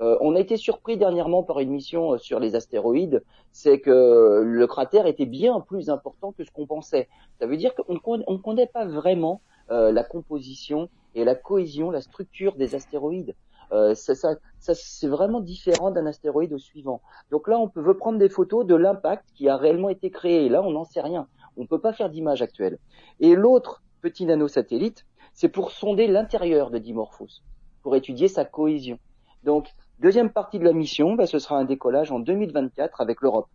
euh, 0.00 0.16
on 0.20 0.34
a 0.34 0.40
été 0.40 0.56
surpris 0.56 0.96
dernièrement 0.96 1.42
par 1.42 1.60
une 1.60 1.70
mission 1.70 2.14
euh, 2.14 2.18
sur 2.18 2.40
les 2.40 2.54
astéroïdes, 2.54 3.22
c'est 3.52 3.80
que 3.80 4.42
le 4.42 4.66
cratère 4.66 5.06
était 5.06 5.26
bien 5.26 5.60
plus 5.60 5.90
important 5.90 6.32
que 6.32 6.42
ce 6.44 6.50
qu'on 6.50 6.66
pensait. 6.66 7.08
Ça 7.38 7.46
veut 7.46 7.56
dire 7.56 7.74
qu'on 7.74 7.94
ne 7.94 8.38
connaît 8.38 8.66
pas 8.66 8.86
vraiment 8.86 9.42
euh, 9.70 9.92
la 9.92 10.02
composition 10.02 10.88
et 11.14 11.24
la 11.24 11.34
cohésion, 11.34 11.90
la 11.90 12.00
structure 12.00 12.56
des 12.56 12.74
astéroïdes. 12.74 13.34
ça, 13.70 14.14
ça, 14.14 14.34
ça 14.58 14.74
c'est 14.74 15.06
vraiment 15.06 15.40
différent 15.40 15.90
d'un 15.90 16.06
astéroïde 16.06 16.52
au 16.52 16.58
suivant. 16.58 17.02
Donc 17.30 17.46
là, 17.46 17.58
on 17.58 17.68
peut 17.68 17.82
veut 17.82 17.96
prendre 17.96 18.18
des 18.18 18.28
photos 18.28 18.66
de 18.66 18.74
l'impact 18.74 19.24
qui 19.34 19.48
a 19.48 19.56
réellement 19.56 19.90
été 19.90 20.10
créé. 20.10 20.48
Là, 20.48 20.62
on 20.62 20.72
n'en 20.72 20.84
sait 20.84 21.00
rien. 21.00 21.28
On 21.56 21.62
ne 21.62 21.66
peut 21.66 21.80
pas 21.80 21.92
faire 21.92 22.10
d'image 22.10 22.42
actuelle. 22.42 22.78
Et 23.20 23.34
l'autre 23.34 23.82
petit 24.00 24.24
nanosatellite, 24.24 25.04
c'est 25.34 25.48
pour 25.48 25.70
sonder 25.70 26.06
l'intérieur 26.06 26.70
de 26.70 26.78
Dimorphos, 26.78 27.42
pour 27.82 27.94
étudier 27.96 28.28
sa 28.28 28.44
cohésion. 28.44 28.98
Donc, 29.44 29.68
Deuxième 30.00 30.30
partie 30.30 30.58
de 30.58 30.64
la 30.64 30.72
mission, 30.72 31.14
bah, 31.14 31.26
ce 31.26 31.38
sera 31.38 31.58
un 31.58 31.64
décollage 31.64 32.10
en 32.10 32.20
2024 32.20 33.02
avec 33.02 33.20
l'Europe. 33.20 33.48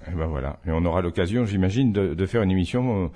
Et 0.00 0.10
eh 0.12 0.14
ben 0.14 0.26
voilà, 0.26 0.58
et 0.66 0.70
on 0.72 0.84
aura 0.84 1.02
l'occasion, 1.02 1.44
j'imagine, 1.44 1.92
de, 1.92 2.26
faire 2.26 2.42
une 2.42 2.50
émission 2.50 3.10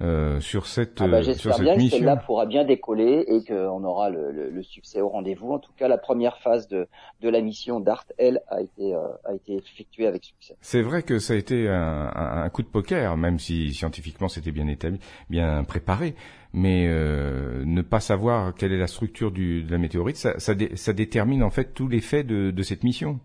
euh, 0.00 0.36
euh, 0.36 0.40
sur 0.40 0.66
cette, 0.66 1.00
ah 1.00 1.08
bah, 1.08 1.18
euh, 1.18 1.22
cette 1.22 1.60
bien 1.60 1.76
que 1.76 1.88
celle-là 1.88 2.16
pourra 2.16 2.46
bien 2.46 2.64
décoller 2.64 3.24
et 3.26 3.44
qu'on 3.44 3.84
aura 3.84 4.10
le, 4.10 4.62
succès 4.62 5.00
au 5.00 5.08
rendez-vous. 5.08 5.52
En 5.52 5.58
tout 5.58 5.72
cas, 5.76 5.88
la 5.88 5.98
première 5.98 6.38
phase 6.38 6.68
de, 6.68 6.88
de 7.20 7.28
la 7.28 7.40
mission 7.40 7.80
DART, 7.80 8.06
elle, 8.18 8.40
a 8.48 8.62
été, 8.62 8.94
a 8.94 9.34
été 9.34 9.56
effectuée 9.56 10.06
avec 10.06 10.24
succès. 10.24 10.56
C'est 10.60 10.82
vrai 10.82 11.02
que 11.02 11.18
ça 11.18 11.34
a 11.34 11.36
été 11.36 11.68
un, 11.68 12.10
un, 12.14 12.48
coup 12.48 12.62
de 12.62 12.68
poker, 12.68 13.16
même 13.16 13.38
si 13.38 13.72
scientifiquement 13.74 14.28
c'était 14.28 14.52
bien 14.52 14.68
établi, 14.68 14.98
bien 15.28 15.64
préparé 15.64 16.14
mais 16.54 16.86
euh, 16.88 17.64
ne 17.66 17.82
pas 17.82 17.98
savoir 17.98 18.54
quelle 18.54 18.72
est 18.72 18.78
la 18.78 18.86
structure 18.86 19.32
du, 19.32 19.64
de 19.64 19.72
la 19.72 19.78
météorite, 19.78 20.16
ça, 20.16 20.38
ça, 20.38 20.54
ça 20.76 20.92
détermine 20.92 21.42
en 21.42 21.50
fait 21.50 21.74
tout 21.74 21.88
l'effet 21.88 22.22
de, 22.22 22.52
de 22.52 22.62
cette 22.62 22.84
mission. 22.84 23.18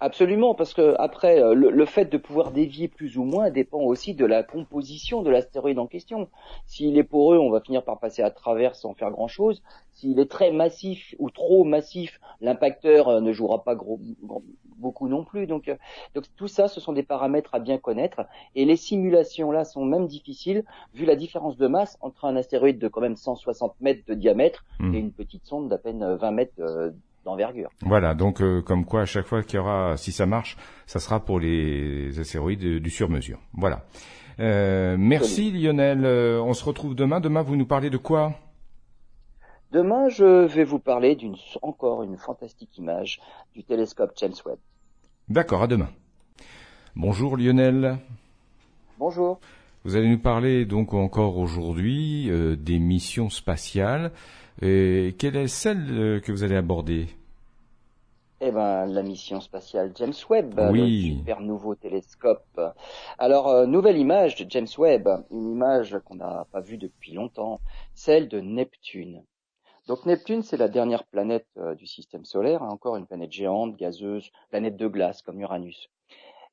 Absolument, 0.00 0.54
parce 0.54 0.74
que 0.74 0.94
après, 1.00 1.42
euh, 1.42 1.54
le, 1.54 1.84
fait 1.84 2.04
de 2.04 2.18
pouvoir 2.18 2.52
dévier 2.52 2.86
plus 2.86 3.18
ou 3.18 3.24
moins 3.24 3.50
dépend 3.50 3.80
aussi 3.80 4.14
de 4.14 4.24
la 4.24 4.44
composition 4.44 5.22
de 5.22 5.30
l'astéroïde 5.30 5.80
en 5.80 5.88
question. 5.88 6.28
S'il 6.66 6.96
est 6.96 7.02
poreux, 7.04 7.38
on 7.38 7.50
va 7.50 7.60
finir 7.60 7.82
par 7.82 7.98
passer 7.98 8.22
à 8.22 8.30
travers 8.30 8.76
sans 8.76 8.94
faire 8.94 9.10
grand-chose. 9.10 9.60
S'il 9.94 10.20
est 10.20 10.30
très 10.30 10.52
massif 10.52 11.16
ou 11.18 11.30
trop 11.30 11.64
massif, 11.64 12.20
l'impacteur 12.40 13.08
euh, 13.08 13.20
ne 13.20 13.32
jouera 13.32 13.64
pas 13.64 13.74
gros, 13.74 13.98
beaucoup 14.76 15.08
non 15.08 15.24
plus. 15.24 15.48
Donc, 15.48 15.66
euh, 15.66 15.74
donc 16.14 16.26
tout 16.36 16.46
ça, 16.46 16.68
ce 16.68 16.80
sont 16.80 16.92
des 16.92 17.02
paramètres 17.02 17.56
à 17.56 17.58
bien 17.58 17.78
connaître. 17.78 18.20
Et 18.54 18.64
les 18.64 18.76
simulations 18.76 19.50
là 19.50 19.64
sont 19.64 19.84
même 19.84 20.06
difficiles 20.06 20.64
vu 20.94 21.06
la 21.06 21.16
différence 21.16 21.56
de 21.56 21.66
masse 21.66 21.98
entre 22.02 22.24
un 22.24 22.36
astéroïde 22.36 22.78
de 22.78 22.86
quand 22.86 23.00
même 23.00 23.16
160 23.16 23.74
mètres 23.80 24.04
de 24.06 24.14
diamètre 24.14 24.64
et 24.80 24.96
une 24.96 25.10
petite 25.10 25.44
sonde 25.44 25.68
d'à 25.68 25.78
peine 25.78 26.14
20 26.14 26.30
mètres 26.30 26.92
d'envergure. 27.24 27.70
Voilà, 27.82 28.14
donc 28.14 28.40
euh, 28.40 28.62
comme 28.62 28.84
quoi 28.84 29.02
à 29.02 29.04
chaque 29.04 29.26
fois 29.26 29.42
qu'il 29.42 29.56
y 29.56 29.58
aura, 29.58 29.96
si 29.96 30.12
ça 30.12 30.26
marche, 30.26 30.56
ça 30.86 30.98
sera 30.98 31.20
pour 31.20 31.40
les 31.40 32.18
astéroïdes 32.18 32.80
du 32.80 32.90
sur-mesure. 32.90 33.38
Voilà. 33.52 33.84
Euh, 34.40 34.96
merci 34.98 35.50
Lionel. 35.50 36.04
Euh, 36.04 36.40
on 36.40 36.54
se 36.54 36.64
retrouve 36.64 36.94
demain. 36.94 37.20
Demain, 37.20 37.42
vous 37.42 37.56
nous 37.56 37.66
parlez 37.66 37.90
de 37.90 37.96
quoi? 37.96 38.34
Demain, 39.72 40.08
je 40.08 40.46
vais 40.46 40.64
vous 40.64 40.78
parler 40.78 41.16
d'une 41.16 41.36
encore 41.60 42.02
une 42.02 42.16
fantastique 42.16 42.78
image 42.78 43.20
du 43.54 43.64
télescope 43.64 44.12
James 44.16 44.32
Webb. 44.46 44.58
D'accord, 45.28 45.62
à 45.62 45.66
demain. 45.66 45.90
Bonjour 46.96 47.36
Lionel. 47.36 47.98
Bonjour. 48.98 49.40
Vous 49.84 49.94
allez 49.94 50.08
nous 50.08 50.18
parler 50.18 50.64
donc 50.64 50.94
encore 50.94 51.36
aujourd'hui 51.36 52.30
des 52.58 52.78
missions 52.78 53.28
spatiales. 53.28 54.10
Et 54.60 55.14
quelle 55.18 55.36
est 55.36 55.48
celle 55.48 56.20
que 56.22 56.32
vous 56.32 56.42
allez 56.42 56.56
aborder? 56.56 57.06
Eh 58.40 58.52
ben, 58.52 58.86
la 58.86 59.02
mission 59.02 59.40
spatiale 59.40 59.92
James 59.96 60.14
Webb, 60.30 60.58
le 60.58 60.86
super 60.86 61.40
nouveau 61.40 61.74
télescope. 61.74 62.60
Alors, 63.18 63.48
euh, 63.48 63.66
nouvelle 63.66 63.98
image 63.98 64.36
de 64.36 64.48
James 64.48 64.68
Webb, 64.78 65.08
une 65.32 65.50
image 65.50 65.98
qu'on 66.04 66.14
n'a 66.14 66.46
pas 66.52 66.60
vue 66.60 66.78
depuis 66.78 67.12
longtemps, 67.12 67.60
celle 67.94 68.28
de 68.28 68.40
Neptune. 68.40 69.24
Donc 69.88 70.06
Neptune, 70.06 70.42
c'est 70.42 70.56
la 70.56 70.68
dernière 70.68 71.04
planète 71.04 71.48
euh, 71.56 71.74
du 71.74 71.86
système 71.86 72.24
solaire, 72.24 72.62
hein, 72.62 72.68
encore 72.68 72.96
une 72.96 73.06
planète 73.06 73.32
géante, 73.32 73.76
gazeuse, 73.76 74.30
planète 74.50 74.76
de 74.76 74.86
glace 74.86 75.22
comme 75.22 75.40
Uranus. 75.40 75.88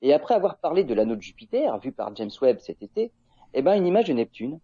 Et 0.01 0.13
après 0.13 0.33
avoir 0.33 0.57
parlé 0.57 0.83
de 0.85 0.93
l'anneau 0.93 1.15
de 1.15 1.21
Jupiter, 1.21 1.77
vu 1.79 1.91
par 1.91 2.15
James 2.15 2.31
Webb 2.41 2.59
cet 2.59 2.81
été, 2.81 3.11
eh 3.53 3.61
ben 3.61 3.75
une 3.75 3.85
image 3.85 4.07
de 4.07 4.13
Neptune 4.13 4.59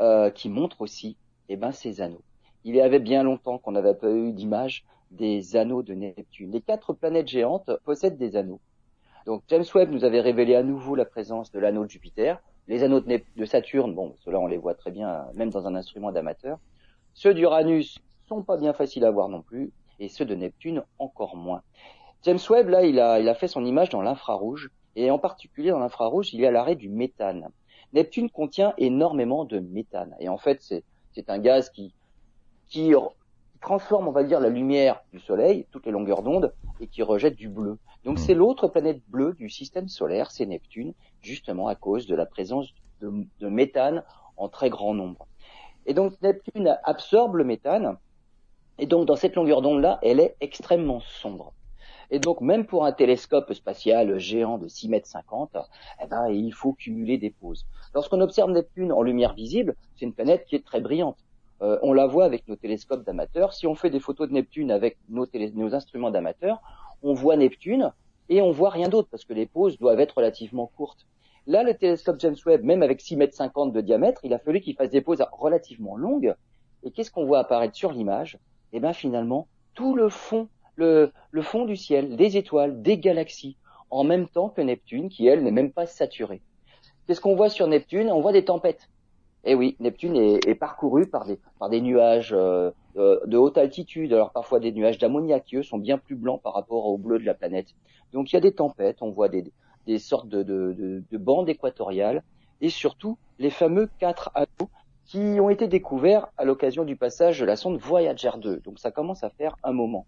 euh, 0.00 0.30
qui 0.30 0.48
montre 0.48 0.80
aussi 0.80 1.16
eh 1.48 1.56
ben 1.56 1.72
ces 1.72 2.00
anneaux. 2.00 2.24
Il 2.66 2.74
y 2.74 2.80
avait 2.80 2.98
bien 2.98 3.22
longtemps 3.22 3.58
qu'on 3.58 3.70
n'avait 3.70 3.94
pas 3.94 4.10
eu 4.10 4.32
d'image 4.32 4.84
des 5.12 5.54
anneaux 5.54 5.84
de 5.84 5.94
Neptune. 5.94 6.50
Les 6.50 6.60
quatre 6.60 6.94
planètes 6.94 7.28
géantes 7.28 7.70
possèdent 7.84 8.18
des 8.18 8.34
anneaux. 8.34 8.58
Donc 9.24 9.44
James 9.46 9.64
Webb 9.72 9.92
nous 9.92 10.04
avait 10.04 10.20
révélé 10.20 10.56
à 10.56 10.64
nouveau 10.64 10.96
la 10.96 11.04
présence 11.04 11.52
de 11.52 11.60
l'anneau 11.60 11.84
de 11.84 11.90
Jupiter. 11.90 12.42
Les 12.66 12.82
anneaux 12.82 12.98
de, 12.98 13.44
Saturne, 13.44 13.94
bon, 13.94 14.16
ceux-là 14.18 14.40
on 14.40 14.48
les 14.48 14.56
voit 14.56 14.74
très 14.74 14.90
bien, 14.90 15.26
même 15.36 15.50
dans 15.50 15.68
un 15.68 15.76
instrument 15.76 16.10
d'amateur. 16.10 16.58
Ceux 17.14 17.34
d'Uranus 17.34 17.98
sont 18.26 18.42
pas 18.42 18.56
bien 18.56 18.72
faciles 18.72 19.04
à 19.04 19.12
voir 19.12 19.28
non 19.28 19.42
plus, 19.42 19.70
et 20.00 20.08
ceux 20.08 20.24
de 20.24 20.34
Neptune 20.34 20.82
encore 20.98 21.36
moins. 21.36 21.62
James 22.24 22.40
Webb, 22.50 22.68
là, 22.68 22.84
il 22.84 22.98
a, 22.98 23.20
il 23.20 23.28
a 23.28 23.34
fait 23.36 23.46
son 23.46 23.64
image 23.64 23.90
dans 23.90 24.02
l'infrarouge, 24.02 24.70
et 24.96 25.12
en 25.12 25.20
particulier 25.20 25.70
dans 25.70 25.78
l'infrarouge, 25.78 26.34
il 26.34 26.40
y 26.40 26.46
a 26.46 26.50
l'arrêt 26.50 26.74
du 26.74 26.88
méthane. 26.88 27.48
Neptune 27.92 28.28
contient 28.28 28.74
énormément 28.76 29.44
de 29.44 29.60
méthane, 29.60 30.16
et 30.18 30.28
en 30.28 30.36
fait, 30.36 30.60
c'est 31.12 31.30
un 31.30 31.38
gaz 31.38 31.70
qui, 31.70 31.94
qui 32.68 32.94
transforme, 33.60 34.08
on 34.08 34.12
va 34.12 34.22
dire, 34.22 34.40
la 34.40 34.48
lumière 34.48 35.02
du 35.12 35.18
Soleil, 35.18 35.66
toutes 35.70 35.86
les 35.86 35.92
longueurs 35.92 36.22
d'onde, 36.22 36.52
et 36.80 36.86
qui 36.86 37.02
rejette 37.02 37.36
du 37.36 37.48
bleu. 37.48 37.78
Donc 38.04 38.18
c'est 38.18 38.34
hmm. 38.34 38.38
l'autre 38.38 38.68
planète 38.68 39.02
bleue 39.08 39.34
du 39.34 39.50
système 39.50 39.88
solaire, 39.88 40.30
c'est 40.30 40.46
Neptune, 40.46 40.94
justement 41.20 41.66
à 41.68 41.74
cause 41.74 42.06
de 42.06 42.14
la 42.14 42.26
présence 42.26 42.68
de, 43.00 43.12
de, 43.40 43.48
méthane 43.48 44.04
en 44.36 44.48
très 44.48 44.70
grand 44.70 44.94
nombre. 44.94 45.26
Et 45.86 45.94
donc 45.94 46.12
Neptune 46.22 46.78
absorbe 46.84 47.36
le 47.36 47.44
méthane, 47.44 47.96
et 48.78 48.86
donc 48.86 49.06
dans 49.06 49.16
cette 49.16 49.34
longueur 49.34 49.62
d'onde-là, 49.62 49.98
elle 50.02 50.20
est 50.20 50.36
extrêmement 50.40 51.00
sombre. 51.00 51.52
Et 52.10 52.20
donc 52.20 52.40
même 52.40 52.66
pour 52.66 52.84
un 52.84 52.92
télescope 52.92 53.52
spatial 53.52 54.18
géant 54.18 54.58
de 54.58 54.68
6 54.68 54.88
mètres 54.88 55.08
50, 55.08 55.56
eh 56.02 56.06
ben, 56.06 56.28
il 56.28 56.52
faut 56.52 56.72
cumuler 56.72 57.18
des 57.18 57.30
pauses. 57.30 57.66
Lorsqu'on 57.94 58.20
observe 58.20 58.50
Neptune 58.50 58.92
en 58.92 59.02
lumière 59.02 59.34
visible, 59.34 59.74
c'est 59.96 60.04
une 60.04 60.14
planète 60.14 60.44
qui 60.46 60.54
est 60.54 60.64
très 60.64 60.80
brillante. 60.80 61.18
Euh, 61.62 61.78
on 61.82 61.92
la 61.92 62.06
voit 62.06 62.24
avec 62.24 62.46
nos 62.48 62.56
télescopes 62.56 63.04
d'amateurs. 63.04 63.52
Si 63.52 63.66
on 63.66 63.74
fait 63.74 63.90
des 63.90 64.00
photos 64.00 64.28
de 64.28 64.34
Neptune 64.34 64.70
avec 64.70 64.98
nos, 65.08 65.26
nos 65.54 65.74
instruments 65.74 66.10
d'amateurs, 66.10 66.60
on 67.02 67.14
voit 67.14 67.36
Neptune 67.36 67.92
et 68.28 68.42
on 68.42 68.50
voit 68.50 68.70
rien 68.70 68.88
d'autre 68.88 69.08
parce 69.10 69.24
que 69.24 69.32
les 69.32 69.46
pauses 69.46 69.78
doivent 69.78 70.00
être 70.00 70.16
relativement 70.16 70.70
courtes. 70.76 71.06
Là, 71.46 71.62
le 71.62 71.74
télescope 71.74 72.18
James 72.20 72.36
Webb, 72.44 72.64
même 72.64 72.82
avec 72.82 73.00
6 73.00 73.16
mètres 73.16 73.34
50 73.34 73.72
de 73.72 73.80
diamètre, 73.80 74.20
il 74.24 74.34
a 74.34 74.38
fallu 74.38 74.60
qu'il 74.60 74.74
fasse 74.74 74.90
des 74.90 75.00
pauses 75.00 75.24
relativement 75.32 75.96
longues. 75.96 76.34
Et 76.82 76.90
qu'est-ce 76.90 77.10
qu'on 77.10 77.24
voit 77.24 77.38
apparaître 77.38 77.76
sur 77.76 77.92
l'image? 77.92 78.38
Eh 78.72 78.80
bien, 78.80 78.92
finalement, 78.92 79.46
tout 79.74 79.94
le 79.94 80.08
fond, 80.08 80.48
le, 80.74 81.12
le 81.30 81.42
fond 81.42 81.64
du 81.64 81.76
ciel, 81.76 82.16
des 82.16 82.36
étoiles, 82.36 82.82
des 82.82 82.98
galaxies, 82.98 83.56
en 83.90 84.02
même 84.02 84.28
temps 84.28 84.48
que 84.48 84.60
Neptune, 84.60 85.08
qui 85.08 85.26
elle 85.28 85.44
n'est 85.44 85.52
même 85.52 85.72
pas 85.72 85.86
saturée. 85.86 86.42
Qu'est-ce 87.06 87.20
qu'on 87.20 87.36
voit 87.36 87.48
sur 87.48 87.68
Neptune? 87.68 88.10
On 88.10 88.20
voit 88.20 88.32
des 88.32 88.44
tempêtes. 88.44 88.88
Eh 89.48 89.54
oui, 89.54 89.76
Neptune 89.78 90.16
est, 90.16 90.44
est 90.48 90.56
parcouru 90.56 91.06
par 91.06 91.24
des, 91.24 91.38
par 91.60 91.68
des 91.68 91.80
nuages 91.80 92.32
euh, 92.32 92.72
euh, 92.96 93.20
de 93.26 93.36
haute 93.36 93.56
altitude. 93.56 94.12
Alors 94.12 94.32
parfois 94.32 94.58
des 94.58 94.72
nuages 94.72 94.98
d'ammoniac 94.98 95.54
sont 95.62 95.78
bien 95.78 95.98
plus 95.98 96.16
blancs 96.16 96.42
par 96.42 96.52
rapport 96.52 96.86
au 96.86 96.98
bleu 96.98 97.20
de 97.20 97.24
la 97.24 97.34
planète. 97.34 97.68
Donc 98.12 98.32
il 98.32 98.34
y 98.34 98.38
a 98.38 98.40
des 98.40 98.52
tempêtes, 98.52 99.02
on 99.02 99.10
voit 99.12 99.28
des, 99.28 99.44
des 99.86 100.00
sortes 100.00 100.28
de, 100.28 100.42
de, 100.42 101.04
de, 101.08 101.18
bandes 101.18 101.48
équatoriales 101.48 102.24
et 102.60 102.70
surtout 102.70 103.18
les 103.38 103.50
fameux 103.50 103.88
quatre 104.00 104.32
anneaux 104.34 104.68
qui 105.04 105.38
ont 105.40 105.48
été 105.48 105.68
découverts 105.68 106.26
à 106.36 106.44
l'occasion 106.44 106.84
du 106.84 106.96
passage 106.96 107.38
de 107.38 107.44
la 107.44 107.54
sonde 107.54 107.78
Voyager 107.78 108.32
2. 108.36 108.56
Donc 108.64 108.80
ça 108.80 108.90
commence 108.90 109.22
à 109.22 109.30
faire 109.30 109.54
un 109.62 109.72
moment. 109.72 110.06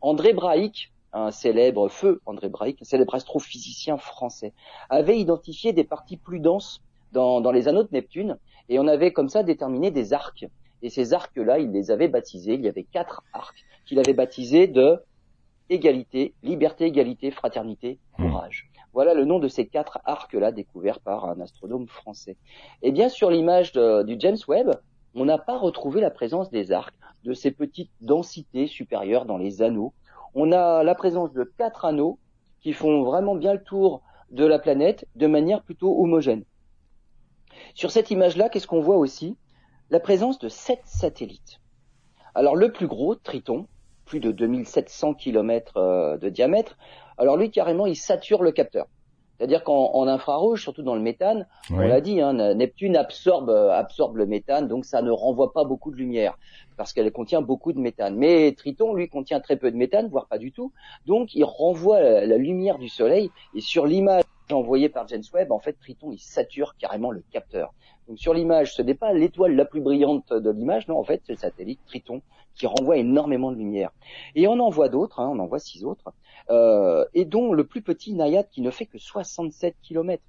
André 0.00 0.32
Braic, 0.32 0.94
un 1.12 1.30
célèbre 1.30 1.90
feu, 1.90 2.22
André 2.24 2.48
Braic, 2.48 2.80
un 2.80 2.86
célèbre 2.86 3.14
astrophysicien 3.14 3.98
français, 3.98 4.54
avait 4.88 5.18
identifié 5.18 5.74
des 5.74 5.84
parties 5.84 6.16
plus 6.16 6.40
denses 6.40 6.80
dans, 7.12 7.42
dans 7.42 7.52
les 7.52 7.68
anneaux 7.68 7.82
de 7.82 7.90
Neptune 7.92 8.38
et 8.68 8.78
on 8.78 8.86
avait 8.86 9.12
comme 9.12 9.28
ça 9.28 9.42
déterminé 9.42 9.90
des 9.90 10.12
arcs. 10.12 10.46
Et 10.82 10.90
ces 10.90 11.12
arcs-là, 11.12 11.58
il 11.58 11.72
les 11.72 11.90
avait 11.90 12.08
baptisés. 12.08 12.54
Il 12.54 12.60
y 12.60 12.68
avait 12.68 12.84
quatre 12.84 13.22
arcs 13.32 13.64
qu'il 13.86 13.98
avait 13.98 14.14
baptisés 14.14 14.66
de 14.66 15.02
égalité, 15.70 16.34
liberté, 16.42 16.86
égalité, 16.86 17.30
fraternité, 17.30 17.98
hmm. 18.18 18.30
courage. 18.30 18.70
Voilà 18.92 19.14
le 19.14 19.24
nom 19.24 19.38
de 19.38 19.48
ces 19.48 19.66
quatre 19.66 19.98
arcs-là 20.04 20.50
découverts 20.52 21.00
par 21.00 21.26
un 21.26 21.40
astronome 21.40 21.86
français. 21.88 22.36
Et 22.82 22.90
bien 22.90 23.08
sur 23.08 23.30
l'image 23.30 23.72
du 23.72 24.16
James 24.18 24.38
Webb, 24.48 24.80
on 25.14 25.24
n'a 25.24 25.38
pas 25.38 25.58
retrouvé 25.58 26.00
la 26.00 26.10
présence 26.10 26.50
des 26.50 26.72
arcs, 26.72 26.94
de 27.24 27.32
ces 27.32 27.50
petites 27.50 27.90
densités 28.00 28.66
supérieures 28.66 29.24
dans 29.24 29.36
les 29.36 29.62
anneaux. 29.62 29.92
On 30.34 30.52
a 30.52 30.82
la 30.82 30.94
présence 30.94 31.32
de 31.32 31.44
quatre 31.44 31.84
anneaux 31.84 32.18
qui 32.60 32.72
font 32.72 33.02
vraiment 33.02 33.34
bien 33.34 33.52
le 33.52 33.62
tour 33.62 34.02
de 34.30 34.44
la 34.44 34.58
planète 34.58 35.06
de 35.16 35.26
manière 35.26 35.62
plutôt 35.62 36.00
homogène. 36.02 36.44
Sur 37.74 37.90
cette 37.90 38.10
image-là, 38.10 38.48
qu'est-ce 38.48 38.66
qu'on 38.66 38.80
voit 38.80 38.96
aussi? 38.96 39.36
La 39.90 40.00
présence 40.00 40.38
de 40.38 40.48
sept 40.48 40.80
satellites. 40.84 41.60
Alors 42.34 42.56
le 42.56 42.72
plus 42.72 42.86
gros, 42.86 43.14
Triton, 43.14 43.66
plus 44.04 44.20
de 44.20 44.32
2700 44.32 45.14
km 45.14 45.76
euh, 45.76 46.16
de 46.18 46.28
diamètre, 46.28 46.76
alors 47.16 47.36
lui 47.36 47.50
carrément 47.50 47.86
il 47.86 47.96
sature 47.96 48.42
le 48.42 48.52
capteur. 48.52 48.86
C'est-à-dire 49.38 49.62
qu'en 49.62 50.06
infrarouge, 50.08 50.62
surtout 50.62 50.82
dans 50.82 50.96
le 50.96 51.00
méthane, 51.00 51.46
on 51.70 51.78
l'a 51.78 52.00
dit, 52.00 52.20
hein, 52.20 52.32
Neptune 52.54 52.96
absorbe, 52.96 53.50
euh, 53.50 53.70
absorbe 53.70 54.16
le 54.16 54.26
méthane, 54.26 54.66
donc 54.66 54.84
ça 54.84 55.00
ne 55.00 55.12
renvoie 55.12 55.52
pas 55.52 55.62
beaucoup 55.62 55.92
de 55.92 55.96
lumière, 55.96 56.36
parce 56.76 56.92
qu'elle 56.92 57.10
contient 57.12 57.40
beaucoup 57.40 57.72
de 57.72 57.78
méthane. 57.78 58.16
Mais 58.16 58.52
Triton, 58.52 58.94
lui, 58.94 59.08
contient 59.08 59.38
très 59.38 59.56
peu 59.56 59.70
de 59.70 59.76
méthane, 59.76 60.08
voire 60.08 60.26
pas 60.26 60.38
du 60.38 60.50
tout, 60.50 60.72
donc 61.06 61.34
il 61.34 61.44
renvoie 61.44 62.00
la 62.00 62.36
lumière 62.36 62.78
du 62.78 62.88
Soleil, 62.88 63.30
et 63.54 63.60
sur 63.60 63.86
l'image 63.86 64.24
envoyé 64.52 64.88
par 64.88 65.06
James 65.08 65.22
Webb, 65.32 65.52
en 65.52 65.58
fait, 65.58 65.74
Triton, 65.74 66.10
il 66.10 66.18
sature 66.18 66.74
carrément 66.78 67.10
le 67.10 67.22
capteur. 67.30 67.74
Donc 68.08 68.18
sur 68.18 68.32
l'image, 68.32 68.74
ce 68.74 68.82
n'est 68.82 68.94
pas 68.94 69.12
l'étoile 69.12 69.54
la 69.54 69.64
plus 69.64 69.80
brillante 69.80 70.32
de 70.32 70.50
l'image, 70.50 70.88
non, 70.88 70.98
en 70.98 71.04
fait, 71.04 71.20
c'est 71.26 71.32
le 71.32 71.38
satellite 71.38 71.80
Triton 71.86 72.22
qui 72.54 72.66
renvoie 72.66 72.96
énormément 72.96 73.52
de 73.52 73.56
lumière. 73.56 73.90
Et 74.34 74.48
on 74.48 74.58
en 74.58 74.70
voit 74.70 74.88
d'autres, 74.88 75.20
hein, 75.20 75.30
on 75.32 75.38
en 75.38 75.46
voit 75.46 75.58
six 75.58 75.84
autres, 75.84 76.12
euh, 76.50 77.04
et 77.14 77.24
dont 77.24 77.52
le 77.52 77.64
plus 77.64 77.82
petit, 77.82 78.14
Nayad, 78.14 78.48
qui 78.50 78.60
ne 78.60 78.70
fait 78.70 78.86
que 78.86 78.98
67 78.98 79.76
km. 79.82 80.22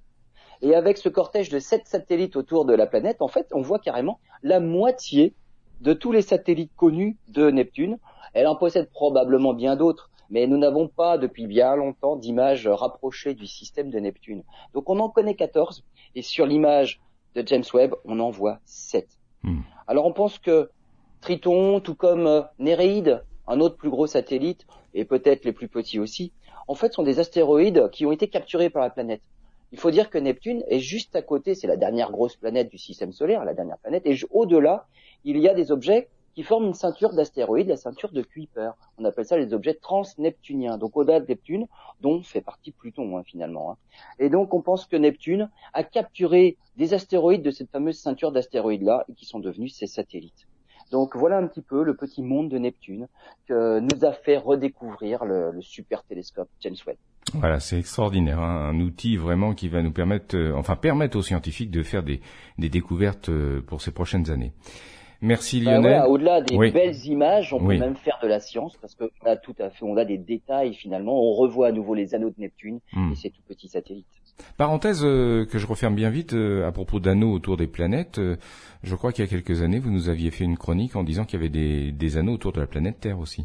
Et 0.62 0.74
avec 0.74 0.98
ce 0.98 1.08
cortège 1.08 1.48
de 1.48 1.58
sept 1.58 1.86
satellites 1.86 2.36
autour 2.36 2.64
de 2.64 2.74
la 2.74 2.86
planète, 2.86 3.22
en 3.22 3.28
fait, 3.28 3.48
on 3.52 3.62
voit 3.62 3.78
carrément 3.78 4.20
la 4.42 4.60
moitié 4.60 5.34
de 5.80 5.92
tous 5.94 6.12
les 6.12 6.22
satellites 6.22 6.72
connus 6.76 7.16
de 7.28 7.50
Neptune. 7.50 7.98
Elle 8.34 8.46
en 8.46 8.56
possède 8.56 8.90
probablement 8.90 9.54
bien 9.54 9.76
d'autres, 9.76 10.10
mais 10.28 10.46
nous 10.46 10.58
n'avons 10.58 10.88
pas 10.88 11.18
depuis 11.18 11.46
bien 11.46 11.74
longtemps 11.76 12.16
d'images 12.16 12.68
rapprochées 12.68 13.34
du 13.34 13.46
système 13.46 13.90
de 13.90 13.98
Neptune. 13.98 14.42
Donc 14.74 14.88
on 14.90 15.00
en 15.00 15.08
connaît 15.08 15.34
14 15.34 15.84
et 16.14 16.22
sur 16.22 16.46
l'image 16.46 17.00
de 17.34 17.42
James 17.46 17.64
Webb, 17.72 17.94
on 18.04 18.20
en 18.20 18.30
voit 18.30 18.58
7. 18.64 19.08
Hmm. 19.42 19.60
Alors 19.86 20.06
on 20.06 20.12
pense 20.12 20.38
que 20.38 20.70
Triton, 21.20 21.80
tout 21.80 21.94
comme 21.94 22.26
euh, 22.26 22.42
Néréide, 22.58 23.24
un 23.46 23.60
autre 23.60 23.76
plus 23.76 23.90
gros 23.90 24.06
satellite, 24.06 24.66
et 24.94 25.04
peut-être 25.04 25.44
les 25.44 25.52
plus 25.52 25.68
petits 25.68 25.98
aussi, 25.98 26.32
en 26.68 26.74
fait 26.74 26.92
sont 26.92 27.02
des 27.02 27.18
astéroïdes 27.18 27.90
qui 27.90 28.06
ont 28.06 28.12
été 28.12 28.28
capturés 28.28 28.70
par 28.70 28.82
la 28.82 28.90
planète. 28.90 29.22
Il 29.72 29.78
faut 29.78 29.90
dire 29.90 30.10
que 30.10 30.18
Neptune 30.18 30.64
est 30.68 30.80
juste 30.80 31.14
à 31.14 31.22
côté, 31.22 31.54
c'est 31.54 31.68
la 31.68 31.76
dernière 31.76 32.10
grosse 32.10 32.36
planète 32.36 32.70
du 32.70 32.78
système 32.78 33.12
solaire, 33.12 33.44
la 33.44 33.54
dernière 33.54 33.78
planète, 33.78 34.02
et 34.04 34.16
au-delà, 34.30 34.86
il 35.24 35.38
y 35.38 35.48
a 35.48 35.54
des 35.54 35.70
objets 35.70 36.08
qui 36.34 36.42
forment 36.42 36.66
une 36.66 36.74
ceinture 36.74 37.12
d'astéroïdes, 37.12 37.68
la 37.68 37.76
ceinture 37.76 38.12
de 38.12 38.22
Kuiper. 38.22 38.70
On 38.98 39.04
appelle 39.04 39.24
ça 39.24 39.36
les 39.36 39.52
objets 39.52 39.74
transneptuniens. 39.74 40.78
Donc 40.78 40.96
au-delà 40.96 41.20
de 41.20 41.26
Neptune, 41.26 41.66
dont 42.00 42.22
fait 42.22 42.40
partie 42.40 42.70
Pluton 42.70 43.16
hein, 43.18 43.22
finalement. 43.24 43.72
Hein. 43.72 43.76
Et 44.18 44.28
donc 44.30 44.54
on 44.54 44.62
pense 44.62 44.86
que 44.86 44.96
Neptune 44.96 45.50
a 45.72 45.82
capturé 45.82 46.56
des 46.76 46.94
astéroïdes 46.94 47.42
de 47.42 47.50
cette 47.50 47.70
fameuse 47.70 47.98
ceinture 47.98 48.32
d'astéroïdes-là 48.32 49.04
et 49.08 49.14
qui 49.14 49.26
sont 49.26 49.40
devenus 49.40 49.74
ses 49.74 49.86
satellites. 49.86 50.46
Donc 50.90 51.16
voilà 51.16 51.38
un 51.38 51.46
petit 51.46 51.62
peu 51.62 51.84
le 51.84 51.94
petit 51.94 52.22
monde 52.22 52.48
de 52.48 52.58
Neptune 52.58 53.06
que 53.46 53.80
nous 53.80 54.04
a 54.04 54.12
fait 54.12 54.36
redécouvrir 54.36 55.24
le, 55.24 55.52
super 55.60 56.02
télescope 56.04 56.48
James 56.60 56.76
Webb. 56.86 56.96
Voilà, 57.34 57.60
c'est 57.60 57.78
extraordinaire, 57.78 58.40
hein. 58.40 58.70
un 58.70 58.80
outil 58.80 59.16
vraiment 59.16 59.54
qui 59.54 59.68
va 59.68 59.82
nous 59.82 59.92
permettre, 59.92 60.36
euh, 60.36 60.52
enfin 60.56 60.74
permettre 60.74 61.18
aux 61.18 61.22
scientifiques 61.22 61.70
de 61.70 61.82
faire 61.82 62.02
des, 62.02 62.20
découvertes 62.58 63.28
euh, 63.28 63.60
pour 63.60 63.82
ces 63.82 63.92
prochaines 63.92 64.30
années. 64.30 64.52
Merci 65.22 65.60
ben 65.60 65.82
Lionel. 65.82 66.02
Au-delà 66.08 66.40
des 66.40 66.56
belles 66.70 67.06
images, 67.06 67.52
on 67.52 67.58
peut 67.58 67.76
même 67.76 67.96
faire 67.96 68.18
de 68.22 68.28
la 68.28 68.40
science 68.40 68.76
parce 68.80 68.94
qu'on 68.94 69.08
a 69.26 69.36
tout 69.36 69.54
à 69.58 69.70
fait, 69.70 69.84
on 69.84 69.96
a 69.96 70.04
des 70.04 70.18
détails 70.18 70.74
finalement. 70.74 71.12
On 71.12 71.34
revoit 71.34 71.68
à 71.68 71.72
nouveau 71.72 71.94
les 71.94 72.14
anneaux 72.14 72.30
de 72.30 72.38
Neptune 72.38 72.80
hmm. 72.92 73.12
et 73.12 73.14
ces 73.16 73.30
tout 73.30 73.42
petits 73.46 73.68
satellites. 73.68 74.06
Parenthèse 74.56 75.04
euh, 75.04 75.44
que 75.44 75.58
je 75.58 75.66
referme 75.66 75.94
bien 75.94 76.10
vite 76.10 76.32
euh, 76.32 76.66
à 76.66 76.72
propos 76.72 77.00
d'anneaux 77.00 77.32
autour 77.32 77.56
des 77.56 77.66
planètes. 77.66 78.18
Euh, 78.18 78.36
je 78.82 78.94
crois 78.94 79.12
qu'il 79.12 79.24
y 79.24 79.28
a 79.28 79.30
quelques 79.30 79.62
années, 79.62 79.78
vous 79.78 79.90
nous 79.90 80.08
aviez 80.08 80.30
fait 80.30 80.44
une 80.44 80.56
chronique 80.56 80.96
en 80.96 81.04
disant 81.04 81.24
qu'il 81.24 81.38
y 81.38 81.42
avait 81.42 81.50
des, 81.50 81.92
des 81.92 82.16
anneaux 82.16 82.32
autour 82.32 82.52
de 82.52 82.60
la 82.60 82.66
planète 82.66 83.00
Terre 83.00 83.18
aussi. 83.18 83.44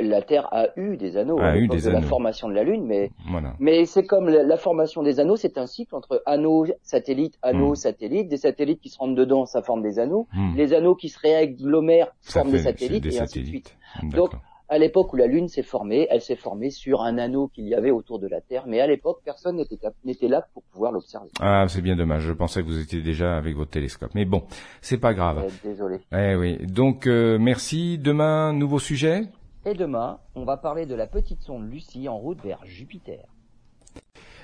La 0.00 0.22
Terre 0.22 0.48
a 0.52 0.68
eu 0.76 0.96
des 0.96 1.16
anneaux 1.16 1.38
A 1.38 1.48
à 1.50 1.56
eu 1.56 1.68
des 1.68 1.80
de 1.82 1.90
la 1.90 1.98
anneaux. 1.98 2.06
formation 2.06 2.48
de 2.48 2.54
la 2.54 2.64
Lune, 2.64 2.84
mais 2.86 3.10
Voilà. 3.30 3.54
mais 3.58 3.84
c'est 3.86 4.04
comme 4.04 4.28
la, 4.28 4.42
la 4.42 4.56
formation 4.56 5.02
des 5.02 5.20
anneaux, 5.20 5.36
c'est 5.36 5.58
un 5.58 5.66
cycle 5.66 5.94
entre 5.94 6.22
anneaux, 6.26 6.66
satellites, 6.82 7.38
anneaux, 7.42 7.72
Hmm. 7.72 7.76
satellites, 7.76 8.28
des 8.28 8.36
satellites 8.36 8.80
qui 8.80 8.88
se 8.88 8.98
rentrent 8.98 9.14
dedans, 9.14 9.46
ça 9.46 9.62
forme 9.62 9.82
des 9.82 9.98
anneaux, 9.98 10.26
Hmm. 10.34 10.56
les 10.56 10.72
anneaux 10.74 10.94
qui 10.94 11.08
se 11.08 11.18
réagglomèrent 11.20 12.12
Ça 12.20 12.40
forment 12.40 12.52
des 12.52 12.58
fait- 12.58 12.64
satellites 12.64 13.04
c'est 13.04 13.10
des 13.10 13.16
et 13.16 13.20
ainsi 13.20 13.40
de 13.40 13.46
suite. 13.46 13.74
satellites. 13.94 14.14
Donc. 14.16 14.30
À 14.70 14.76
l'époque 14.76 15.14
où 15.14 15.16
la 15.16 15.26
Lune 15.26 15.48
s'est 15.48 15.62
formée, 15.62 16.06
elle 16.10 16.20
s'est 16.20 16.36
formée 16.36 16.68
sur 16.68 17.00
un 17.00 17.16
anneau 17.16 17.48
qu'il 17.48 17.66
y 17.66 17.74
avait 17.74 17.90
autour 17.90 18.18
de 18.18 18.28
la 18.28 18.42
Terre, 18.42 18.64
mais 18.66 18.80
à 18.80 18.86
l'époque 18.86 19.20
personne 19.24 19.56
n'était 20.04 20.28
là 20.28 20.44
pour 20.52 20.62
pouvoir 20.64 20.92
l'observer. 20.92 21.30
Ah, 21.40 21.64
c'est 21.68 21.80
bien 21.80 21.96
dommage. 21.96 22.24
Je 22.24 22.34
pensais 22.34 22.60
que 22.60 22.66
vous 22.66 22.78
étiez 22.78 23.00
déjà 23.00 23.38
avec 23.38 23.56
votre 23.56 23.70
télescope. 23.70 24.10
Mais 24.14 24.26
bon, 24.26 24.42
c'est 24.82 24.98
pas 24.98 25.14
grave. 25.14 25.38
Euh, 25.46 25.48
désolé. 25.66 26.00
Eh 26.12 26.34
oui. 26.36 26.58
Donc, 26.66 27.06
euh, 27.06 27.38
merci. 27.38 27.96
Demain, 27.96 28.52
nouveau 28.52 28.78
sujet? 28.78 29.22
Et 29.68 29.74
demain, 29.74 30.18
on 30.34 30.46
va 30.46 30.56
parler 30.56 30.86
de 30.86 30.94
la 30.94 31.06
petite 31.06 31.42
sonde 31.42 31.70
Lucie 31.70 32.08
en 32.08 32.16
route 32.16 32.40
vers 32.40 32.64
Jupiter. 32.64 33.26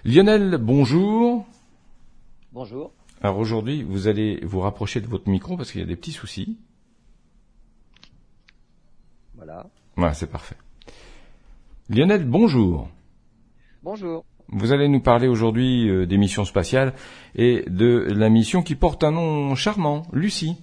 Lionel, 0.05 0.59
bonjour. 0.61 1.47
Bonjour. 2.53 2.93
Alors 3.23 3.39
aujourd'hui, 3.39 3.85
vous 3.85 4.07
allez 4.07 4.45
vous 4.45 4.61
rapprocher 4.61 5.01
de 5.01 5.07
votre 5.07 5.31
micro 5.31 5.57
parce 5.57 5.73
qu'il 5.73 5.81
y 5.81 5.85
a 5.85 5.87
des 5.87 5.97
petits 5.97 6.13
soucis. 6.13 6.59
Voilà. 9.35 9.65
Voilà, 9.97 10.13
c'est 10.13 10.27
parfait. 10.27 10.57
Lionel, 11.89 12.27
bonjour. 12.29 12.91
Bonjour. 13.83 14.27
Vous 14.49 14.73
allez 14.73 14.89
nous 14.89 15.01
parler 15.01 15.27
aujourd'hui 15.27 15.89
euh, 15.89 16.07
des 16.07 16.19
missions 16.19 16.45
spatiales 16.45 16.93
et 17.35 17.65
de 17.67 18.09
la 18.11 18.29
mission 18.29 18.63
qui 18.63 18.75
porte 18.75 19.03
un 19.05 19.13
nom 19.13 19.55
charmant, 19.55 20.03
Lucie. 20.13 20.59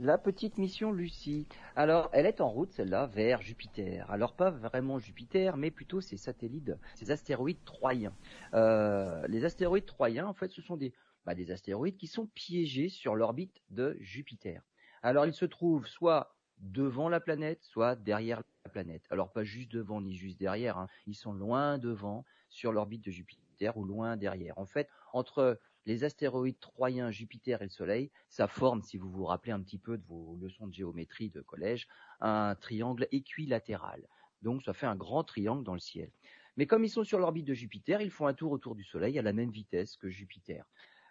La 0.00 0.16
petite 0.16 0.58
mission 0.58 0.92
Lucie. 0.92 1.48
Alors, 1.74 2.08
elle 2.12 2.24
est 2.24 2.40
en 2.40 2.48
route, 2.48 2.70
celle-là, 2.70 3.06
vers 3.06 3.42
Jupiter. 3.42 4.08
Alors, 4.12 4.34
pas 4.34 4.50
vraiment 4.50 5.00
Jupiter, 5.00 5.56
mais 5.56 5.72
plutôt 5.72 6.00
ses 6.00 6.16
satellites, 6.16 6.72
ses 6.94 7.10
astéroïdes 7.10 7.64
troyens. 7.64 8.14
Euh, 8.54 9.26
les 9.26 9.44
astéroïdes 9.44 9.86
troyens, 9.86 10.28
en 10.28 10.34
fait, 10.34 10.52
ce 10.52 10.62
sont 10.62 10.76
des, 10.76 10.94
bah, 11.26 11.34
des 11.34 11.50
astéroïdes 11.50 11.96
qui 11.96 12.06
sont 12.06 12.26
piégés 12.26 12.88
sur 12.88 13.16
l'orbite 13.16 13.60
de 13.70 13.96
Jupiter. 13.98 14.62
Alors, 15.02 15.26
ils 15.26 15.34
se 15.34 15.44
trouvent 15.44 15.88
soit 15.88 16.36
devant 16.60 17.08
la 17.08 17.18
planète, 17.18 17.64
soit 17.64 17.96
derrière 17.96 18.44
la 18.64 18.70
planète. 18.70 19.02
Alors, 19.10 19.32
pas 19.32 19.42
juste 19.42 19.72
devant 19.72 20.00
ni 20.00 20.14
juste 20.14 20.38
derrière. 20.38 20.78
hein. 20.78 20.86
Ils 21.08 21.16
sont 21.16 21.32
loin 21.32 21.76
devant 21.76 22.24
sur 22.50 22.70
l'orbite 22.72 23.04
de 23.04 23.10
Jupiter 23.10 23.76
ou 23.76 23.84
loin 23.84 24.16
derrière. 24.16 24.56
En 24.58 24.66
fait, 24.66 24.88
entre 25.12 25.58
les 25.88 26.04
astéroïdes 26.04 26.60
troyens, 26.60 27.10
Jupiter 27.10 27.62
et 27.62 27.64
le 27.64 27.70
Soleil, 27.70 28.10
ça 28.28 28.46
forme, 28.46 28.82
si 28.82 28.98
vous 28.98 29.10
vous 29.10 29.24
rappelez 29.24 29.52
un 29.52 29.60
petit 29.62 29.78
peu 29.78 29.96
de 29.96 30.04
vos 30.04 30.36
leçons 30.36 30.66
de 30.66 30.74
géométrie 30.74 31.30
de 31.30 31.40
collège, 31.40 31.88
un 32.20 32.54
triangle 32.54 33.08
équilatéral. 33.10 34.06
Donc 34.42 34.62
ça 34.62 34.74
fait 34.74 34.86
un 34.86 34.96
grand 34.96 35.24
triangle 35.24 35.64
dans 35.64 35.72
le 35.72 35.80
ciel. 35.80 36.10
Mais 36.58 36.66
comme 36.66 36.84
ils 36.84 36.90
sont 36.90 37.04
sur 37.04 37.18
l'orbite 37.18 37.46
de 37.46 37.54
Jupiter, 37.54 38.02
ils 38.02 38.10
font 38.10 38.26
un 38.26 38.34
tour 38.34 38.52
autour 38.52 38.74
du 38.74 38.84
Soleil 38.84 39.18
à 39.18 39.22
la 39.22 39.32
même 39.32 39.50
vitesse 39.50 39.96
que 39.96 40.10
Jupiter. 40.10 40.66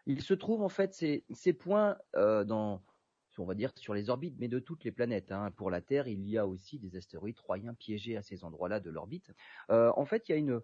Il 0.06 0.22
se 0.22 0.36
trouve 0.36 0.62
en 0.62 0.70
fait 0.70 0.94
ces, 0.94 1.26
ces 1.32 1.54
points 1.54 1.98
euh, 2.16 2.44
dans, 2.44 2.84
on 3.40 3.46
va 3.46 3.56
dire 3.56 3.72
sur 3.78 3.96
les 3.96 4.12
orbites, 4.12 4.36
mais 4.38 4.48
de 4.48 4.60
toutes 4.60 4.84
les 4.84 4.92
planètes. 4.92 5.32
hein. 5.32 5.50
Pour 5.52 5.72
la 5.72 5.82
Terre, 5.82 6.08
il 6.08 6.28
y 6.30 6.38
a 6.38 6.46
aussi 6.46 6.78
des 6.78 6.96
astéroïdes 6.96 7.36
troyens 7.36 7.74
piégés 7.74 8.16
à 8.16 8.22
ces 8.22 8.44
endroits-là 8.44 8.80
de 8.80 8.92
l'orbite. 8.92 9.34
Euh, 9.72 9.92
en 9.96 10.06
fait, 10.06 10.30
il 10.30 10.32
y 10.34 10.36
a 10.36 10.38
une, 10.38 10.62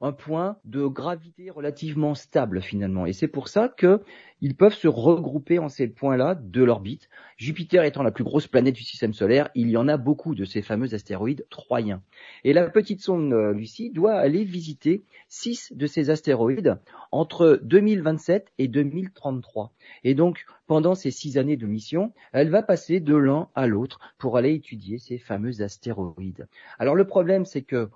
un 0.00 0.12
point 0.12 0.58
de 0.64 0.86
gravité 0.86 1.50
relativement 1.50 2.14
stable 2.14 2.62
finalement. 2.62 3.06
Et 3.06 3.12
c'est 3.12 3.28
pour 3.28 3.48
ça 3.48 3.68
que 3.68 4.00
ils 4.40 4.54
peuvent 4.54 4.74
se 4.74 4.86
regrouper 4.86 5.58
en 5.58 5.68
ces 5.68 5.88
points-là 5.88 6.36
de 6.36 6.62
l'orbite. 6.62 7.08
Jupiter 7.36 7.82
étant 7.82 8.04
la 8.04 8.12
plus 8.12 8.22
grosse 8.22 8.46
planète 8.46 8.76
du 8.76 8.84
système 8.84 9.12
solaire, 9.12 9.50
il 9.56 9.68
y 9.68 9.76
en 9.76 9.88
a 9.88 9.96
beaucoup 9.96 10.36
de 10.36 10.44
ces 10.44 10.62
fameux 10.62 10.94
astéroïdes 10.94 11.46
troyens. 11.50 12.02
Et 12.44 12.52
la 12.52 12.70
petite 12.70 13.00
sonde 13.00 13.32
euh, 13.32 13.52
Lucie 13.52 13.90
doit 13.90 14.14
aller 14.14 14.44
visiter 14.44 15.02
six 15.28 15.72
de 15.74 15.86
ces 15.88 16.10
astéroïdes 16.10 16.78
entre 17.10 17.58
2027 17.64 18.52
et 18.58 18.68
2033. 18.68 19.72
Et 20.04 20.14
donc, 20.14 20.46
pendant 20.68 20.94
ces 20.94 21.10
six 21.10 21.38
années 21.38 21.56
de 21.56 21.66
mission, 21.66 22.12
elle 22.32 22.50
va 22.50 22.62
passer 22.62 23.00
de 23.00 23.16
l'un 23.16 23.48
à 23.56 23.66
l'autre 23.66 23.98
pour 24.18 24.36
aller 24.36 24.54
étudier 24.54 24.98
ces 24.98 25.18
fameux 25.18 25.62
astéroïdes. 25.62 26.46
Alors 26.78 26.94
le 26.94 27.06
problème, 27.06 27.44
c'est 27.44 27.62
que 27.62 27.88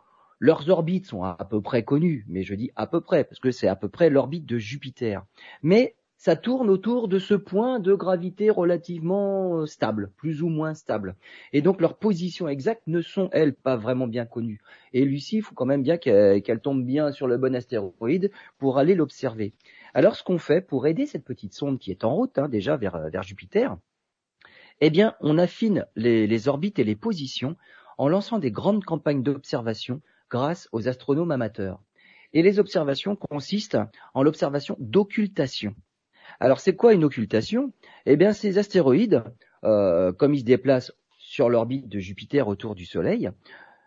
leurs 0.43 0.69
orbites 0.71 1.07
sont 1.07 1.23
à 1.23 1.47
peu 1.49 1.61
près 1.61 1.85
connues, 1.85 2.27
mais 2.29 2.43
je 2.43 2.57
dis 2.57 2.73
à 2.75 2.89
peu 2.89 3.01
près, 3.01 3.23
parce 3.23 3.39
que 3.39 3.53
c'est 3.53 3.69
à 3.69 3.77
peu 3.77 3.89
près 3.89 4.11
l'orbite 4.11 4.45
de 4.45 4.59
Jupiter. 4.59 5.25
Mais 5.63 5.95
ça 6.17 6.35
tourne 6.35 6.69
autour 6.69 7.07
de 7.07 7.21
ce 7.21 7.35
point 7.35 7.79
de 7.79 7.95
gravité 7.95 8.51
relativement 8.51 9.59
euh, 9.59 9.67
stable, 9.67 10.11
plus 10.17 10.43
ou 10.43 10.49
moins 10.49 10.75
stable. 10.75 11.15
Et 11.53 11.63
donc 11.63 11.81
leurs 11.81 11.97
positions 11.97 12.49
exactes 12.49 12.89
ne 12.89 13.03
sont, 13.03 13.29
elles, 13.31 13.55
pas 13.55 13.77
vraiment 13.77 14.09
bien 14.09 14.27
connues. 14.27 14.61
Et 14.93 15.05
Lucie, 15.05 15.37
il 15.37 15.43
faut 15.43 15.55
quand 15.55 15.65
même 15.65 15.85
bien 15.85 15.97
qu'elle 15.97 16.61
tombe 16.61 16.85
bien 16.85 17.13
sur 17.13 17.29
le 17.29 17.39
bon 17.39 17.55
astéroïde 17.55 18.33
pour 18.59 18.79
aller 18.79 18.97
l'observer. 18.97 19.53
Alors 19.95 20.17
ce 20.17 20.25
qu'on 20.25 20.39
fait 20.39 20.61
pour 20.61 20.89
aider 20.89 21.07
cette 21.07 21.25
petite 21.25 21.55
sonde 21.55 21.79
qui 21.79 21.93
est 21.93 22.03
en 22.03 22.17
route 22.17 22.37
hein, 22.37 22.49
déjà 22.49 22.77
vers, 22.77 22.97
euh, 22.97 23.11
vers 23.11 23.23
Jupiter, 23.23 23.77
eh 24.81 24.91
bien 24.91 25.15
on 25.21 25.39
affine 25.39 25.87
les, 25.95 26.27
les 26.27 26.49
orbites 26.49 26.81
et 26.81 26.85
les 26.85 26.97
positions 26.97 27.55
en 27.97 28.09
lançant 28.09 28.41
des 28.41 28.51
grandes 28.51 28.83
campagnes 28.85 29.23
d'observation 29.23 30.01
grâce 30.33 30.69
aux 30.73 30.89
astronomes 30.89 31.31
amateurs. 31.31 31.79
Et 32.33 32.43
les 32.43 32.59
observations 32.59 33.15
consistent 33.15 33.79
en 34.15 34.23
l'observation 34.23 34.77
d'occultation. 34.81 35.75
Alors 36.41 36.59
c'est 36.59 36.75
quoi 36.75 36.95
une 36.95 37.05
occultation? 37.05 37.73
Eh 38.07 38.17
bien 38.17 38.33
ces 38.33 38.57
astéroïdes, 38.57 39.23
euh, 39.65 40.13
comme 40.13 40.33
ils 40.33 40.41
se 40.41 40.45
déplacent 40.45 40.93
sur 41.19 41.51
l'orbite 41.51 41.87
de 41.87 41.99
Jupiter 41.99 42.49
autour 42.49 42.75
du 42.75 42.87
Soleil, 42.87 43.31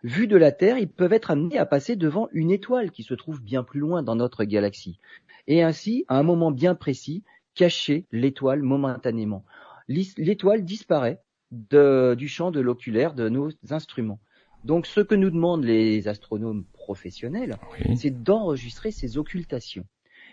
vus 0.04 0.28
de 0.28 0.36
la 0.36 0.52
Terre, 0.52 0.78
ils 0.78 0.88
peuvent 0.88 1.12
être 1.12 1.32
amenés 1.32 1.58
à 1.58 1.66
passer 1.66 1.96
devant 1.96 2.28
une 2.30 2.52
étoile 2.52 2.92
qui 2.92 3.02
se 3.02 3.14
trouve 3.14 3.42
bien 3.42 3.64
plus 3.64 3.80
loin 3.80 4.04
dans 4.04 4.14
notre 4.14 4.44
galaxie. 4.44 5.00
Et 5.48 5.64
ainsi, 5.64 6.04
à 6.06 6.16
un 6.16 6.22
moment 6.22 6.52
bien 6.52 6.76
précis, 6.76 7.24
cacher 7.56 8.06
l'étoile 8.12 8.62
momentanément. 8.62 9.44
L'étoile 9.88 10.64
disparaît 10.64 11.20
du 11.50 12.28
champ 12.28 12.52
de 12.52 12.60
l'oculaire 12.60 13.14
de 13.14 13.28
nos 13.28 13.50
instruments. 13.70 14.20
Donc 14.66 14.86
ce 14.88 15.00
que 15.00 15.14
nous 15.14 15.30
demandent 15.30 15.64
les 15.64 16.08
astronomes 16.08 16.64
professionnels, 16.72 17.56
Oui. 17.70 17.96
c'est 17.96 18.10
d'enregistrer 18.10 18.90
ces 18.90 19.16
occultations. 19.16 19.86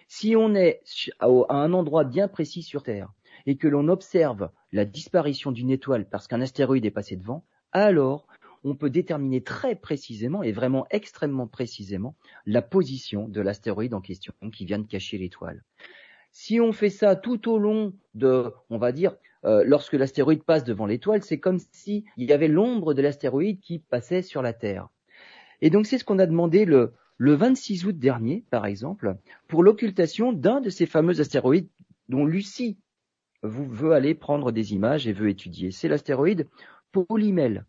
Si 0.07 0.35
on 0.35 0.55
est 0.55 0.81
à 1.19 1.27
un 1.55 1.71
endroit 1.71 2.03
bien 2.03 2.27
précis 2.27 2.63
sur 2.63 2.81
Terre 2.81 3.13
et 3.45 3.57
que 3.57 3.67
l'on 3.67 3.87
observe 3.89 4.49
la 4.71 4.85
disparition 4.85 5.51
d'une 5.51 5.69
étoile 5.69 6.09
parce 6.09 6.27
qu'un 6.27 6.41
astéroïde 6.41 6.83
est 6.83 6.89
passé 6.89 7.15
devant, 7.15 7.45
alors 7.71 8.25
on 8.63 8.75
peut 8.75 8.89
déterminer 8.89 9.43
très 9.43 9.75
précisément 9.75 10.41
et 10.41 10.51
vraiment 10.51 10.87
extrêmement 10.89 11.45
précisément 11.47 12.15
la 12.47 12.63
position 12.63 13.27
de 13.27 13.39
l'astéroïde 13.39 13.93
en 13.93 14.01
question 14.01 14.33
qui 14.51 14.65
vient 14.65 14.79
de 14.79 14.87
cacher 14.87 15.19
l'étoile. 15.19 15.63
Si 16.31 16.59
on 16.59 16.71
fait 16.71 16.89
ça 16.89 17.15
tout 17.15 17.51
au 17.51 17.59
long 17.59 17.93
de, 18.15 18.51
on 18.71 18.79
va 18.79 18.91
dire, 18.93 19.15
euh, 19.45 19.63
lorsque 19.65 19.93
l'astéroïde 19.93 20.43
passe 20.43 20.63
devant 20.63 20.85
l'étoile, 20.85 21.23
c'est 21.23 21.39
comme 21.39 21.59
si 21.71 22.05
il 22.17 22.29
y 22.29 22.33
avait 22.33 22.47
l'ombre 22.47 22.93
de 22.93 23.01
l'astéroïde 23.01 23.59
qui 23.59 23.79
passait 23.79 24.21
sur 24.21 24.41
la 24.41 24.53
Terre. 24.53 24.89
Et 25.61 25.69
donc 25.69 25.85
c'est 25.85 25.97
ce 25.97 26.05
qu'on 26.05 26.19
a 26.19 26.25
demandé 26.25 26.65
le, 26.65 26.93
le 27.17 27.33
26 27.33 27.85
août 27.85 27.97
dernier, 27.97 28.43
par 28.49 28.65
exemple, 28.65 29.15
pour 29.47 29.63
l'occultation 29.63 30.33
d'un 30.33 30.61
de 30.61 30.69
ces 30.69 30.85
fameux 30.85 31.19
astéroïdes 31.19 31.69
dont 32.09 32.25
Lucie 32.25 32.77
vous 33.43 33.65
veut 33.65 33.91
aller 33.91 34.15
prendre 34.15 34.51
des 34.51 34.73
images 34.73 35.07
et 35.07 35.13
veut 35.13 35.29
étudier. 35.29 35.71
C'est 35.71 35.89
l'astéroïde 35.89 36.47
Polymel. 36.91 37.65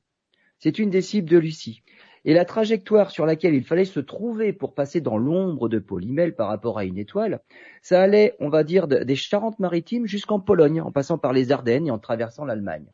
C'est 0.59 0.79
une 0.79 0.91
des 0.91 1.03
cibles 1.03 1.29
de 1.29 1.39
Lucie. 1.39 1.83
Et 2.25 2.33
la 2.33 2.45
trajectoire 2.45 3.11
sur 3.11 3.27
laquelle 3.27 3.55
il 3.55 3.65
fallait 3.65 3.85
se 3.85 4.01
trouver 4.01 4.53
pour 4.53 4.75
passer 4.75 5.01
dans 5.01 5.19
l'ombre 5.19 5.69
de 5.69 5.79
Polymel 5.79 6.35
par 6.35 6.49
rapport 6.49 6.79
à 6.79 6.85
une 6.85 6.97
étoile, 6.97 7.41
ça 7.83 8.01
allait, 8.01 8.35
on 8.41 8.49
va 8.49 8.65
dire, 8.65 8.89
des 8.89 9.17
Charentes-Maritimes 9.17 10.07
jusqu'en 10.07 10.41
Pologne, 10.41 10.81
en 10.81 10.91
passant 10.91 11.19
par 11.19 11.33
les 11.33 11.53
Ardennes 11.53 11.87
et 11.87 11.91
en 11.91 11.99
traversant 11.99 12.45
l'Allemagne. 12.45 12.87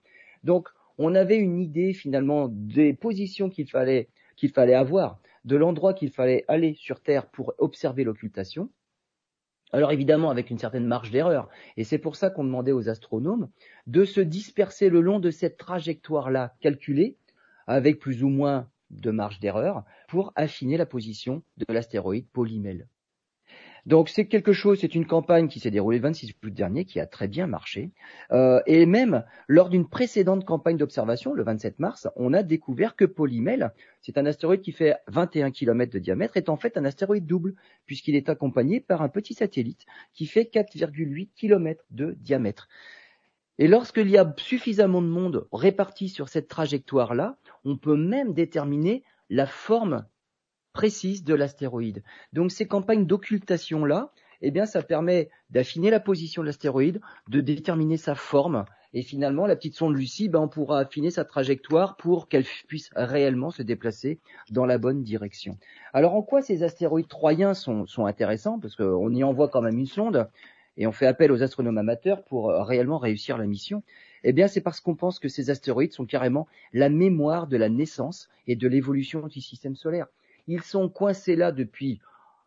Donc, 0.42 0.68
on 0.98 1.14
avait 1.14 1.38
une 1.38 1.58
idée 1.58 1.92
finalement 1.92 2.48
des 2.50 2.92
positions 2.92 3.48
qu'il 3.48 3.68
fallait 3.68 4.08
qu'il 4.36 4.50
fallait 4.50 4.74
avoir, 4.74 5.20
de 5.44 5.56
l'endroit 5.56 5.92
qu'il 5.92 6.10
fallait 6.10 6.44
aller 6.48 6.74
sur 6.74 7.00
Terre 7.00 7.26
pour 7.26 7.52
observer 7.58 8.04
l'occultation. 8.04 8.70
Alors 9.72 9.92
évidemment 9.92 10.30
avec 10.30 10.50
une 10.50 10.58
certaine 10.58 10.86
marge 10.86 11.10
d'erreur. 11.10 11.48
Et 11.76 11.84
c'est 11.84 11.98
pour 11.98 12.16
ça 12.16 12.30
qu'on 12.30 12.44
demandait 12.44 12.72
aux 12.72 12.88
astronomes 12.88 13.50
de 13.86 14.04
se 14.04 14.20
disperser 14.20 14.88
le 14.88 15.02
long 15.02 15.20
de 15.20 15.30
cette 15.30 15.58
trajectoire-là 15.58 16.54
calculée, 16.60 17.16
avec 17.66 17.98
plus 17.98 18.24
ou 18.24 18.28
moins 18.28 18.68
de 18.90 19.10
marge 19.10 19.40
d'erreur, 19.40 19.84
pour 20.08 20.32
affiner 20.36 20.76
la 20.76 20.86
position 20.86 21.42
de 21.56 21.66
l'astéroïde 21.72 22.28
Polymel. 22.28 22.88
Donc 23.86 24.08
c'est 24.08 24.26
quelque 24.26 24.52
chose, 24.52 24.80
c'est 24.80 24.94
une 24.94 25.06
campagne 25.06 25.48
qui 25.48 25.60
s'est 25.60 25.70
déroulée 25.70 25.98
le 25.98 26.02
26 26.02 26.34
août 26.44 26.52
dernier, 26.52 26.84
qui 26.84 27.00
a 27.00 27.06
très 27.06 27.28
bien 27.28 27.46
marché. 27.46 27.90
Euh, 28.30 28.60
et 28.66 28.86
même 28.86 29.24
lors 29.48 29.68
d'une 29.68 29.88
précédente 29.88 30.44
campagne 30.44 30.76
d'observation, 30.76 31.32
le 31.32 31.42
27 31.42 31.78
mars, 31.78 32.08
on 32.16 32.32
a 32.32 32.42
découvert 32.42 32.94
que 32.94 33.04
Polymel, 33.04 33.72
c'est 34.00 34.18
un 34.18 34.26
astéroïde 34.26 34.60
qui 34.60 34.72
fait 34.72 34.96
21 35.08 35.50
km 35.50 35.92
de 35.92 35.98
diamètre, 35.98 36.36
est 36.36 36.48
en 36.48 36.56
fait 36.56 36.76
un 36.76 36.84
astéroïde 36.84 37.26
double, 37.26 37.54
puisqu'il 37.86 38.16
est 38.16 38.28
accompagné 38.28 38.80
par 38.80 39.02
un 39.02 39.08
petit 39.08 39.34
satellite 39.34 39.86
qui 40.12 40.26
fait 40.26 40.44
4,8 40.52 41.30
km 41.34 41.84
de 41.90 42.16
diamètre. 42.20 42.68
Et 43.60 43.68
lorsqu'il 43.68 44.08
y 44.08 44.16
a 44.16 44.34
suffisamment 44.38 45.02
de 45.02 45.06
monde 45.06 45.46
réparti 45.52 46.08
sur 46.08 46.30
cette 46.30 46.48
trajectoire-là, 46.48 47.36
on 47.66 47.76
peut 47.76 47.94
même 47.94 48.32
déterminer 48.32 49.04
la 49.28 49.46
forme 49.46 50.06
précise 50.72 51.24
de 51.24 51.34
l'astéroïde. 51.34 52.02
Donc 52.32 52.52
ces 52.52 52.66
campagnes 52.66 53.04
d'occultation-là, 53.04 54.12
eh 54.40 54.50
bien, 54.50 54.64
ça 54.64 54.82
permet 54.82 55.28
d'affiner 55.50 55.90
la 55.90 56.00
position 56.00 56.40
de 56.40 56.46
l'astéroïde, 56.46 57.02
de 57.28 57.42
déterminer 57.42 57.98
sa 57.98 58.14
forme, 58.14 58.64
et 58.92 59.02
finalement, 59.02 59.46
la 59.46 59.54
petite 59.54 59.76
sonde 59.76 59.94
Lucie, 59.94 60.28
ben, 60.28 60.40
on 60.40 60.48
pourra 60.48 60.80
affiner 60.80 61.10
sa 61.10 61.24
trajectoire 61.24 61.96
pour 61.96 62.28
qu'elle 62.28 62.44
puisse 62.66 62.90
réellement 62.96 63.50
se 63.50 63.62
déplacer 63.62 64.18
dans 64.50 64.66
la 64.66 64.78
bonne 64.78 65.04
direction. 65.04 65.58
Alors, 65.92 66.14
en 66.14 66.22
quoi 66.22 66.42
ces 66.42 66.64
astéroïdes 66.64 67.06
troyens 67.08 67.54
sont, 67.54 67.86
sont 67.86 68.06
intéressants? 68.06 68.58
Parce 68.58 68.74
qu'on 68.74 69.14
y 69.14 69.22
envoie 69.22 69.48
quand 69.48 69.62
même 69.62 69.78
une 69.78 69.86
sonde, 69.86 70.28
et 70.80 70.86
on 70.86 70.92
fait 70.92 71.06
appel 71.06 71.30
aux 71.30 71.42
astronomes 71.42 71.76
amateurs 71.76 72.24
pour 72.24 72.50
euh, 72.50 72.62
réellement 72.62 72.96
réussir 72.96 73.36
la 73.36 73.46
mission. 73.46 73.82
Eh 74.24 74.32
bien, 74.32 74.48
c'est 74.48 74.62
parce 74.62 74.80
qu'on 74.80 74.96
pense 74.96 75.18
que 75.18 75.28
ces 75.28 75.50
astéroïdes 75.50 75.92
sont 75.92 76.06
carrément 76.06 76.48
la 76.72 76.88
mémoire 76.88 77.46
de 77.46 77.58
la 77.58 77.68
naissance 77.68 78.30
et 78.46 78.56
de 78.56 78.66
l'évolution 78.66 79.28
du 79.28 79.42
système 79.42 79.76
solaire. 79.76 80.06
Ils 80.48 80.62
sont 80.62 80.88
coincés 80.88 81.36
là 81.36 81.52
depuis 81.52 82.00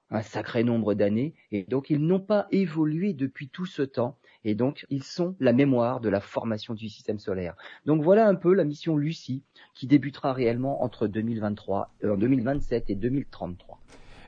un 0.09 0.23
sacré 0.23 0.63
nombre 0.63 0.95
d'années, 0.95 1.33
et 1.51 1.63
donc 1.63 1.89
ils 1.89 1.99
n'ont 1.99 2.19
pas 2.19 2.47
évolué 2.51 3.13
depuis 3.13 3.49
tout 3.49 3.65
ce 3.65 3.81
temps, 3.83 4.17
et 4.43 4.55
donc 4.55 4.85
ils 4.89 5.03
sont 5.03 5.35
la 5.39 5.53
mémoire 5.53 6.01
de 6.01 6.09
la 6.09 6.19
formation 6.19 6.73
du 6.73 6.89
système 6.89 7.19
solaire. 7.19 7.55
Donc 7.85 8.01
voilà 8.01 8.27
un 8.27 8.35
peu 8.35 8.53
la 8.53 8.63
mission 8.63 8.97
Lucie, 8.97 9.43
qui 9.73 9.87
débutera 9.87 10.33
réellement 10.33 10.83
entre 10.83 11.07
2023, 11.07 11.91
2027 12.03 12.83
euh, 12.83 12.85
et 12.89 12.95
2033. 12.95 13.79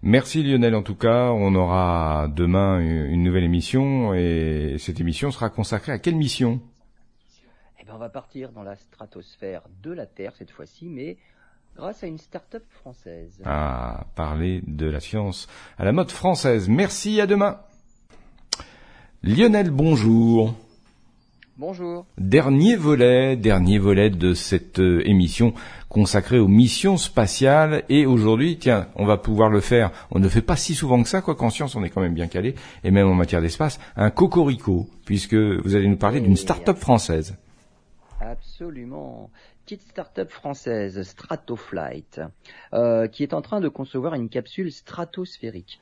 Merci 0.04 0.44
Lionel 0.44 0.76
en 0.76 0.84
tout 0.84 0.96
cas, 0.96 1.32
on 1.32 1.56
aura 1.56 2.28
demain 2.28 2.80
une 2.80 3.24
nouvelle 3.24 3.44
émission, 3.44 4.14
et 4.14 4.76
cette 4.78 5.00
émission 5.00 5.32
sera 5.32 5.50
consacrée 5.50 5.92
à 5.92 6.00
quelle 6.00 6.16
mission? 6.16 6.60
Eh 7.80 7.86
ben, 7.86 7.94
on 7.96 8.00
va 8.00 8.10
partir 8.10 8.52
dans 8.52 8.64
la 8.64 8.76
stratosphère 8.76 9.64
de 9.84 9.92
la 9.92 10.06
Terre 10.06 10.34
cette 10.36 10.52
fois-ci, 10.52 10.88
mais 10.88 11.18
grâce 11.76 12.04
à 12.04 12.08
une 12.08 12.18
start-up 12.18 12.64
française. 12.70 13.42
Ah, 13.46 14.06
parler 14.16 14.62
de 14.66 14.86
la 14.86 15.00
science 15.00 15.48
à 15.78 15.86
la 15.86 15.92
mode 15.92 16.12
française. 16.12 16.70
Merci, 16.70 17.20
à 17.22 17.28
demain. 17.28 17.60
Lionel, 19.24 19.72
bonjour. 19.72 20.54
Bonjour. 21.58 22.06
Dernier 22.18 22.76
volet, 22.76 23.38
dernier 23.38 23.80
volet 23.80 24.10
de 24.10 24.34
cette 24.34 24.80
euh, 24.80 25.08
émission 25.08 25.54
consacrée 25.88 26.38
aux 26.38 26.50
missions 26.50 26.98
spatiales. 26.98 27.84
Et 27.88 28.06
aujourd'hui, 28.06 28.58
tiens, 28.58 28.90
on 28.98 29.06
va 29.06 29.16
pouvoir 29.16 29.50
le 29.50 29.62
faire. 29.62 29.92
On 30.12 30.20
ne 30.20 30.28
fait 30.28 30.42
pas 30.42 30.58
si 30.58 30.76
souvent 30.76 31.02
que 31.02 31.08
ça, 31.08 31.22
quoi 31.22 31.34
qu'en 31.34 31.50
science, 31.50 31.76
on 31.76 31.84
est 31.86 31.90
quand 31.90 32.02
même 32.02 32.14
bien 32.14 32.28
calé. 32.28 32.56
Et 32.84 32.92
même 32.92 33.08
en 33.08 33.14
matière 33.14 33.42
d'espace, 33.42 33.80
un 33.96 34.10
cocorico, 34.10 34.90
puisque 35.06 35.36
vous 35.36 35.76
allez 35.76 35.88
nous 35.88 35.96
parler 35.96 36.20
d'une 36.20 36.36
start-up 36.36 36.78
française. 36.78 37.38
Absolument 38.20 39.30
petite 39.66 39.82
start-up 39.82 40.30
française, 40.30 41.02
Stratoflight, 41.02 42.22
euh, 42.74 43.08
qui 43.08 43.24
est 43.24 43.34
en 43.34 43.42
train 43.42 43.62
de 43.62 43.68
concevoir 43.68 44.14
une 44.14 44.30
capsule 44.30 44.72
stratosphérique 44.72 45.80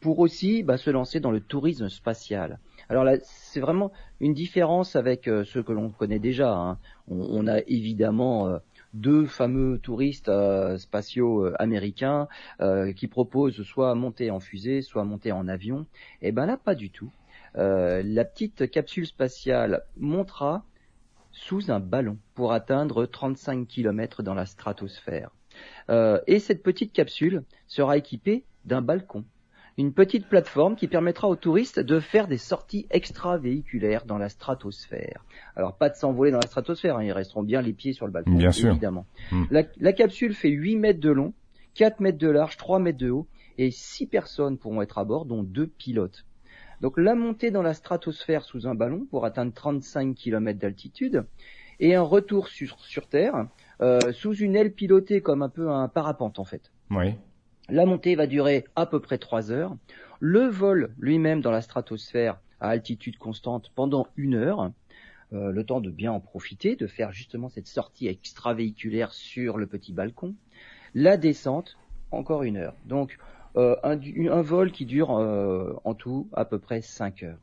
pour 0.00 0.20
aussi 0.20 0.62
bah, 0.62 0.78
se 0.78 0.88
lancer 0.88 1.20
dans 1.20 1.30
le 1.30 1.40
tourisme 1.40 1.88
spatial. 1.90 2.58
Alors 2.88 3.04
là, 3.04 3.16
c'est 3.22 3.60
vraiment 3.60 3.92
une 4.20 4.34
différence 4.34 4.96
avec 4.96 5.28
euh, 5.28 5.44
ce 5.44 5.58
que 5.58 5.72
l'on 5.72 5.90
connaît 5.90 6.18
déjà. 6.18 6.52
Hein. 6.52 6.78
On, 7.08 7.46
a 7.46 7.58
évidemment 7.66 8.48
euh, 8.48 8.58
deux 8.94 9.26
fameux 9.26 9.78
touristes 9.78 10.30
spatiaux 10.78 11.50
américains 11.58 12.28
qui 12.96 13.06
proposent 13.08 13.62
soit 13.62 13.94
monter 13.94 14.30
en 14.30 14.40
fusée, 14.40 14.82
soit 14.82 15.04
monter 15.04 15.32
en 15.32 15.48
avion. 15.48 15.86
Et 16.22 16.28
eh 16.28 16.32
ben 16.32 16.46
là, 16.46 16.56
pas 16.56 16.74
du 16.74 16.90
tout. 16.90 17.12
la 17.54 18.24
petite 18.24 18.70
capsule 18.70 19.06
spatiale 19.06 19.82
montera 19.96 20.64
sous 21.36 21.70
un 21.70 21.80
ballon 21.80 22.18
pour 22.34 22.52
atteindre 22.52 23.04
35 23.04 23.68
km 23.68 24.22
dans 24.22 24.34
la 24.34 24.46
stratosphère. 24.46 25.30
Euh, 25.90 26.20
et 26.26 26.38
cette 26.38 26.62
petite 26.62 26.92
capsule 26.92 27.44
sera 27.68 27.96
équipée 27.96 28.44
d'un 28.64 28.82
balcon, 28.82 29.24
une 29.78 29.92
petite 29.92 30.26
plateforme 30.28 30.74
qui 30.76 30.88
permettra 30.88 31.28
aux 31.28 31.36
touristes 31.36 31.80
de 31.80 32.00
faire 32.00 32.28
des 32.28 32.38
sorties 32.38 32.86
extravéhiculaires 32.90 34.06
dans 34.06 34.18
la 34.18 34.28
stratosphère. 34.28 35.24
Alors 35.54 35.76
pas 35.76 35.90
de 35.90 35.96
s'envoler 35.96 36.30
dans 36.30 36.38
la 36.38 36.46
stratosphère, 36.46 36.96
hein, 36.96 37.04
ils 37.04 37.12
resteront 37.12 37.42
bien 37.42 37.60
les 37.60 37.72
pieds 37.72 37.92
sur 37.92 38.06
le 38.06 38.12
balcon, 38.12 38.32
bien 38.32 38.50
évidemment. 38.50 39.06
Hmm. 39.30 39.44
La, 39.50 39.64
la, 39.78 39.92
capsule 39.92 40.34
fait 40.34 40.48
8 40.48 40.76
mètres 40.76 41.00
de 41.00 41.10
long, 41.10 41.34
4 41.74 42.00
mètres 42.00 42.18
de 42.18 42.28
large, 42.28 42.56
3 42.56 42.78
mètres 42.78 42.98
de 42.98 43.10
haut, 43.10 43.26
et 43.58 43.70
6 43.70 44.06
personnes 44.06 44.58
pourront 44.58 44.82
être 44.82 44.98
à 44.98 45.04
bord, 45.04 45.26
dont 45.26 45.42
deux 45.42 45.66
pilotes. 45.66 46.24
Donc 46.80 46.98
la 46.98 47.14
montée 47.14 47.50
dans 47.50 47.62
la 47.62 47.74
stratosphère 47.74 48.42
sous 48.42 48.66
un 48.66 48.74
ballon 48.74 49.06
pour 49.10 49.24
atteindre 49.24 49.52
35 49.52 50.14
km 50.14 50.58
d'altitude 50.58 51.24
et 51.80 51.94
un 51.94 52.02
retour 52.02 52.48
sur, 52.48 52.78
sur 52.80 53.08
Terre 53.08 53.48
euh, 53.80 54.12
sous 54.12 54.34
une 54.34 54.56
aile 54.56 54.72
pilotée 54.72 55.20
comme 55.20 55.42
un 55.42 55.48
peu 55.48 55.70
un 55.70 55.88
parapente 55.88 56.38
en 56.38 56.44
fait. 56.44 56.70
Oui. 56.90 57.14
La 57.68 57.84
montée 57.84 58.14
va 58.14 58.28
durer 58.28 58.64
à 58.76 58.86
peu 58.86 59.00
près 59.00 59.18
3 59.18 59.50
heures. 59.50 59.76
Le 60.20 60.46
vol 60.46 60.94
lui-même 60.98 61.40
dans 61.40 61.50
la 61.50 61.60
stratosphère 61.60 62.38
à 62.60 62.68
altitude 62.68 63.18
constante 63.18 63.72
pendant 63.74 64.06
une 64.16 64.34
heure. 64.34 64.70
Euh, 65.32 65.50
le 65.50 65.64
temps 65.64 65.80
de 65.80 65.90
bien 65.90 66.12
en 66.12 66.20
profiter, 66.20 66.76
de 66.76 66.86
faire 66.86 67.10
justement 67.10 67.48
cette 67.48 67.66
sortie 67.66 68.06
extravéhiculaire 68.06 69.12
sur 69.12 69.58
le 69.58 69.66
petit 69.66 69.92
balcon. 69.92 70.36
La 70.94 71.16
descente, 71.16 71.76
encore 72.12 72.44
une 72.44 72.56
heure. 72.56 72.76
Donc 72.84 73.18
euh, 73.56 73.74
un, 73.82 74.42
vol 74.42 74.70
qui 74.70 74.86
dure 74.86 75.16
euh, 75.16 75.74
en 75.84 75.94
tout 75.94 76.28
à 76.34 76.44
peu 76.44 76.60
près 76.60 76.82
5 76.82 77.24
heures. 77.24 77.38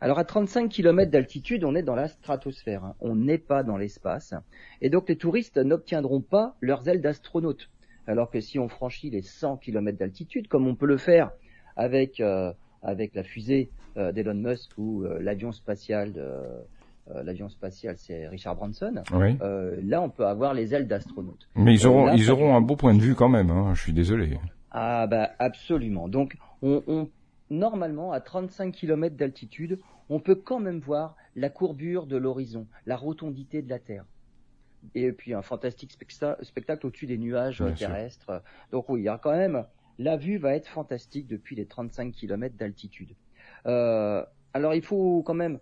Alors 0.00 0.20
à 0.20 0.24
35 0.24 0.68
km 0.68 1.10
d'altitude, 1.10 1.64
on 1.64 1.74
est 1.74 1.82
dans 1.82 1.96
la 1.96 2.06
stratosphère, 2.06 2.84
hein. 2.84 2.94
on 3.00 3.16
n'est 3.16 3.38
pas 3.38 3.62
dans 3.62 3.78
l'espace, 3.78 4.34
et 4.82 4.90
donc 4.90 5.08
les 5.08 5.16
touristes 5.16 5.56
n'obtiendront 5.56 6.20
pas 6.20 6.56
leurs 6.60 6.86
ailes 6.88 7.00
d'astronautes. 7.00 7.70
Alors 8.06 8.30
que 8.30 8.40
si 8.40 8.58
on 8.58 8.68
franchit 8.68 9.10
les 9.10 9.22
100 9.22 9.58
km 9.58 9.98
d'altitude, 9.98 10.48
comme 10.48 10.66
on 10.66 10.74
peut 10.74 10.86
le 10.86 10.96
faire 10.96 11.30
avec 11.76 12.20
euh, 12.20 12.52
avec 12.82 13.14
la 13.14 13.22
fusée 13.22 13.70
d'Elon 13.96 14.34
Musk 14.34 14.76
ou 14.76 15.04
l'avion 15.20 15.50
spatial 15.52 16.12
de 16.12 16.22
l'avion 17.24 17.48
spatial, 17.48 17.96
c'est 17.96 18.28
Richard 18.28 18.54
Branson. 18.54 19.02
là, 19.10 20.02
on 20.02 20.10
peut 20.10 20.26
avoir 20.26 20.52
les 20.52 20.74
ailes 20.74 20.86
d'astronautes. 20.86 21.48
Mais 21.54 21.72
ils 21.72 21.86
auront, 21.86 22.12
ils 22.12 22.30
auront 22.30 22.54
un 22.54 22.60
beau 22.60 22.76
point 22.76 22.94
de 22.94 23.00
vue 23.00 23.14
quand 23.14 23.30
même. 23.30 23.50
Hein, 23.50 23.72
je 23.74 23.80
suis 23.80 23.94
désolé. 23.94 24.38
Ah 24.70 25.06
bah 25.06 25.30
absolument. 25.38 26.08
Donc 26.08 26.36
on, 26.60 27.08
normalement 27.50 28.12
à 28.12 28.20
35 28.20 28.72
km 28.72 29.16
d'altitude, 29.16 29.78
on 30.08 30.20
peut 30.20 30.34
quand 30.34 30.60
même 30.60 30.80
voir 30.80 31.16
la 31.34 31.48
courbure 31.48 32.06
de 32.06 32.16
l'horizon, 32.16 32.66
la 32.86 32.96
rotondité 32.96 33.62
de 33.62 33.70
la 33.70 33.78
Terre. 33.78 34.04
Et 34.94 35.12
puis 35.12 35.34
un 35.34 35.42
fantastique 35.42 35.92
spectacle 36.42 36.86
au-dessus 36.86 37.06
des 37.06 37.18
nuages 37.18 37.62
terrestres. 37.76 38.42
Donc 38.72 38.88
oui, 38.88 39.00
il 39.00 39.04
y 39.04 39.08
a 39.08 39.18
quand 39.18 39.36
même 39.36 39.64
la 39.98 40.16
vue 40.16 40.36
va 40.36 40.54
être 40.54 40.68
fantastique 40.68 41.26
depuis 41.26 41.56
les 41.56 41.66
35 41.66 42.12
km 42.12 42.54
d'altitude. 42.56 43.14
Euh, 43.66 44.24
alors 44.54 44.74
il 44.74 44.82
faut 44.82 45.22
quand 45.22 45.34
même 45.34 45.58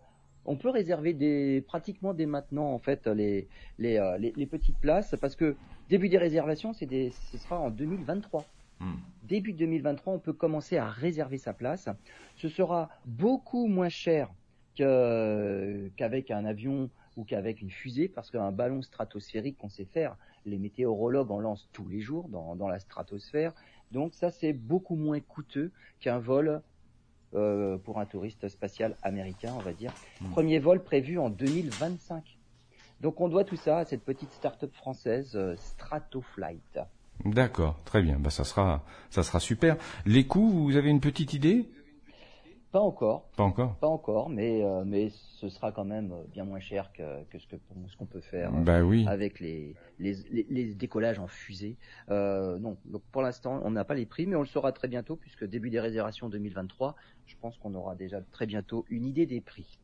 on 0.46 0.56
peut 0.56 0.68
réserver 0.68 1.14
des, 1.14 1.64
pratiquement 1.66 2.12
dès 2.12 2.26
maintenant 2.26 2.72
en 2.72 2.78
fait 2.78 3.06
les, 3.06 3.48
les, 3.78 3.96
euh, 3.98 4.18
les, 4.18 4.46
petites 4.46 4.78
places 4.78 5.14
parce 5.20 5.36
que 5.36 5.56
début 5.88 6.08
des 6.08 6.18
réservations 6.18 6.72
c'est 6.72 6.86
ce 7.10 7.38
sera 7.38 7.58
en 7.58 7.70
2023. 7.70 8.44
Hmm. 8.80 8.94
Début 9.22 9.52
2023, 9.52 10.14
on 10.14 10.18
peut 10.18 10.32
commencer 10.32 10.76
à 10.76 10.88
réserver 10.90 11.38
sa 11.38 11.52
place. 11.54 11.88
Ce 12.36 12.48
sera 12.48 12.90
beaucoup 13.06 13.68
moins 13.68 13.88
cher 13.88 14.30
qu'avec 14.74 16.30
un 16.30 16.44
avion 16.44 16.90
ou 17.16 17.24
qu'avec 17.24 17.60
une 17.60 17.70
fusée, 17.70 18.08
parce 18.08 18.30
qu'un 18.30 18.52
ballon 18.52 18.82
stratosphérique 18.82 19.58
qu'on 19.58 19.68
sait 19.68 19.84
faire, 19.84 20.16
les 20.46 20.58
météorologues 20.58 21.30
en 21.30 21.40
lancent 21.40 21.68
tous 21.72 21.88
les 21.88 22.00
jours 22.00 22.28
dans, 22.28 22.68
la 22.68 22.78
stratosphère. 22.78 23.52
Donc 23.92 24.14
ça, 24.14 24.30
c'est 24.30 24.52
beaucoup 24.52 24.96
moins 24.96 25.20
coûteux 25.20 25.70
qu'un 26.00 26.18
vol 26.18 26.60
euh, 27.34 27.78
pour 27.78 28.00
un 28.00 28.06
touriste 28.06 28.48
spatial 28.48 28.96
américain, 29.02 29.52
on 29.56 29.62
va 29.62 29.72
dire. 29.72 29.92
Hmm. 30.20 30.30
Premier 30.30 30.58
vol 30.58 30.82
prévu 30.82 31.18
en 31.18 31.30
2025. 31.30 32.38
Donc 33.00 33.20
on 33.20 33.28
doit 33.28 33.44
tout 33.44 33.56
ça 33.56 33.78
à 33.78 33.84
cette 33.84 34.04
petite 34.04 34.32
start-up 34.32 34.72
française 34.74 35.32
euh, 35.34 35.56
Stratoflight. 35.56 36.80
D'accord, 37.24 37.78
très 37.84 38.02
bien. 38.02 38.18
Bah, 38.18 38.30
ça 38.30 38.44
sera, 38.44 38.84
ça 39.10 39.22
sera 39.22 39.40
super. 39.40 39.76
Les 40.04 40.26
coûts, 40.26 40.50
vous 40.50 40.76
avez 40.76 40.90
une 40.90 41.00
petite 41.00 41.32
idée? 41.32 41.68
Pas 42.74 42.80
encore. 42.80 43.30
Pas 43.36 43.44
encore. 43.44 43.76
Pas 43.76 43.86
encore, 43.86 44.28
mais 44.28 44.64
euh, 44.64 44.82
mais 44.84 45.08
ce 45.38 45.48
sera 45.48 45.70
quand 45.70 45.84
même 45.84 46.12
bien 46.32 46.44
moins 46.44 46.58
cher 46.58 46.90
que, 46.92 47.22
que 47.30 47.38
ce 47.38 47.46
que 47.46 47.54
ce 47.86 47.96
qu'on 47.96 48.04
peut 48.04 48.20
faire 48.20 48.50
bah 48.50 48.82
oui. 48.82 49.06
avec 49.06 49.38
les, 49.38 49.76
les, 50.00 50.16
les, 50.50 50.74
décollages 50.74 51.20
en 51.20 51.28
fusée. 51.28 51.76
Euh, 52.10 52.58
non, 52.58 52.76
donc 52.86 53.02
pour 53.12 53.22
l'instant, 53.22 53.60
on 53.62 53.70
n'a 53.70 53.84
pas 53.84 53.94
les 53.94 54.06
prix, 54.06 54.26
mais 54.26 54.34
on 54.34 54.40
le 54.40 54.48
saura 54.48 54.72
très 54.72 54.88
bientôt 54.88 55.14
puisque 55.14 55.44
début 55.44 55.70
des 55.70 55.78
réservations 55.78 56.28
2023, 56.28 56.96
je 57.26 57.36
pense 57.40 57.56
qu'on 57.58 57.76
aura 57.76 57.94
déjà 57.94 58.20
très 58.32 58.46
bientôt 58.46 58.84
une 58.90 59.06
idée 59.06 59.26
des 59.26 59.40
prix. 59.40 59.78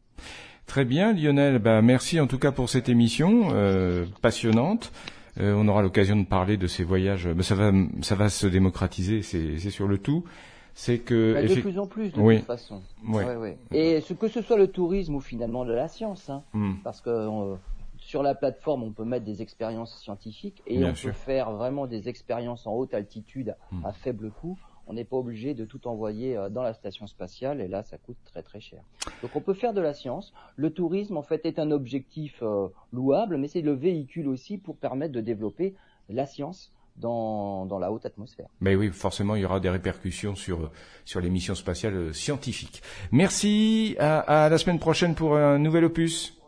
Très 0.66 0.84
bien, 0.84 1.12
Lionel. 1.12 1.60
Bah, 1.60 1.82
merci 1.82 2.18
en 2.18 2.26
tout 2.26 2.40
cas 2.40 2.50
pour 2.50 2.68
cette 2.70 2.88
émission 2.88 3.50
euh, 3.52 4.04
passionnante. 4.20 4.90
Euh, 5.38 5.54
on 5.56 5.68
aura 5.68 5.82
l'occasion 5.82 6.16
de 6.16 6.26
parler 6.26 6.56
de 6.56 6.66
ces 6.66 6.82
voyages. 6.82 7.28
Mais 7.28 7.44
ça 7.44 7.54
va, 7.54 7.70
ça 8.02 8.16
va 8.16 8.28
se 8.28 8.48
démocratiser, 8.48 9.22
c'est 9.22 9.70
sur 9.70 9.86
le 9.86 9.98
tout. 9.98 10.24
C'est 10.80 10.98
que 10.98 11.34
bah, 11.34 11.42
de 11.42 11.60
plus 11.60 11.78
en 11.78 11.86
plus 11.86 12.10
de 12.10 12.14
toute 12.14 12.46
façon. 12.46 12.80
Oui. 13.06 13.22
Et 13.70 14.00
ce 14.00 14.14
que 14.14 14.28
ce 14.28 14.40
soit 14.40 14.56
le 14.56 14.68
tourisme 14.68 15.14
ou 15.16 15.20
finalement 15.20 15.66
de 15.66 15.74
la 15.74 15.88
science, 15.88 16.30
hein, 16.30 16.42
hmm. 16.54 16.76
parce 16.82 17.02
que 17.02 17.10
euh, 17.10 17.56
sur 17.98 18.22
la 18.22 18.34
plateforme 18.34 18.84
on 18.84 18.90
peut 18.90 19.04
mettre 19.04 19.26
des 19.26 19.42
expériences 19.42 19.94
scientifiques 20.00 20.62
et 20.66 20.82
on 20.82 20.94
peut 20.94 21.12
faire 21.12 21.52
vraiment 21.52 21.86
des 21.86 22.08
expériences 22.08 22.66
en 22.66 22.72
haute 22.72 22.94
altitude 22.94 23.56
hmm. 23.72 23.84
à 23.84 23.92
faible 23.92 24.30
coût. 24.30 24.58
On 24.86 24.94
n'est 24.94 25.04
pas 25.04 25.18
obligé 25.18 25.52
de 25.52 25.66
tout 25.66 25.86
envoyer 25.86 26.34
euh, 26.34 26.48
dans 26.48 26.62
la 26.62 26.72
station 26.72 27.06
spatiale 27.06 27.60
et 27.60 27.68
là 27.68 27.82
ça 27.82 27.98
coûte 27.98 28.16
très 28.24 28.42
très 28.42 28.60
cher. 28.60 28.82
Donc 29.20 29.32
on 29.36 29.42
peut 29.42 29.52
faire 29.52 29.74
de 29.74 29.82
la 29.82 29.92
science. 29.92 30.32
Le 30.56 30.70
tourisme 30.70 31.18
en 31.18 31.22
fait 31.22 31.44
est 31.44 31.58
un 31.58 31.72
objectif 31.72 32.38
euh, 32.42 32.68
louable, 32.90 33.36
mais 33.36 33.48
c'est 33.48 33.60
le 33.60 33.72
véhicule 33.72 34.28
aussi 34.28 34.56
pour 34.56 34.78
permettre 34.78 35.12
de 35.12 35.20
développer 35.20 35.74
la 36.08 36.24
science 36.24 36.72
dans, 37.00 37.78
la 37.80 37.90
haute 37.90 38.06
atmosphère. 38.06 38.48
Mais 38.60 38.74
oui, 38.74 38.90
forcément, 38.90 39.34
il 39.34 39.42
y 39.42 39.44
aura 39.44 39.60
des 39.60 39.70
répercussions 39.70 40.34
sur, 40.34 40.70
sur 41.04 41.20
les 41.20 41.30
missions 41.30 41.54
spatiales 41.54 42.14
scientifiques. 42.14 42.82
Merci, 43.10 43.96
à 43.98 44.48
la 44.48 44.58
semaine 44.58 44.78
prochaine 44.78 45.14
pour 45.14 45.36
un 45.36 45.58
nouvel 45.58 45.84
opus. 45.84 46.39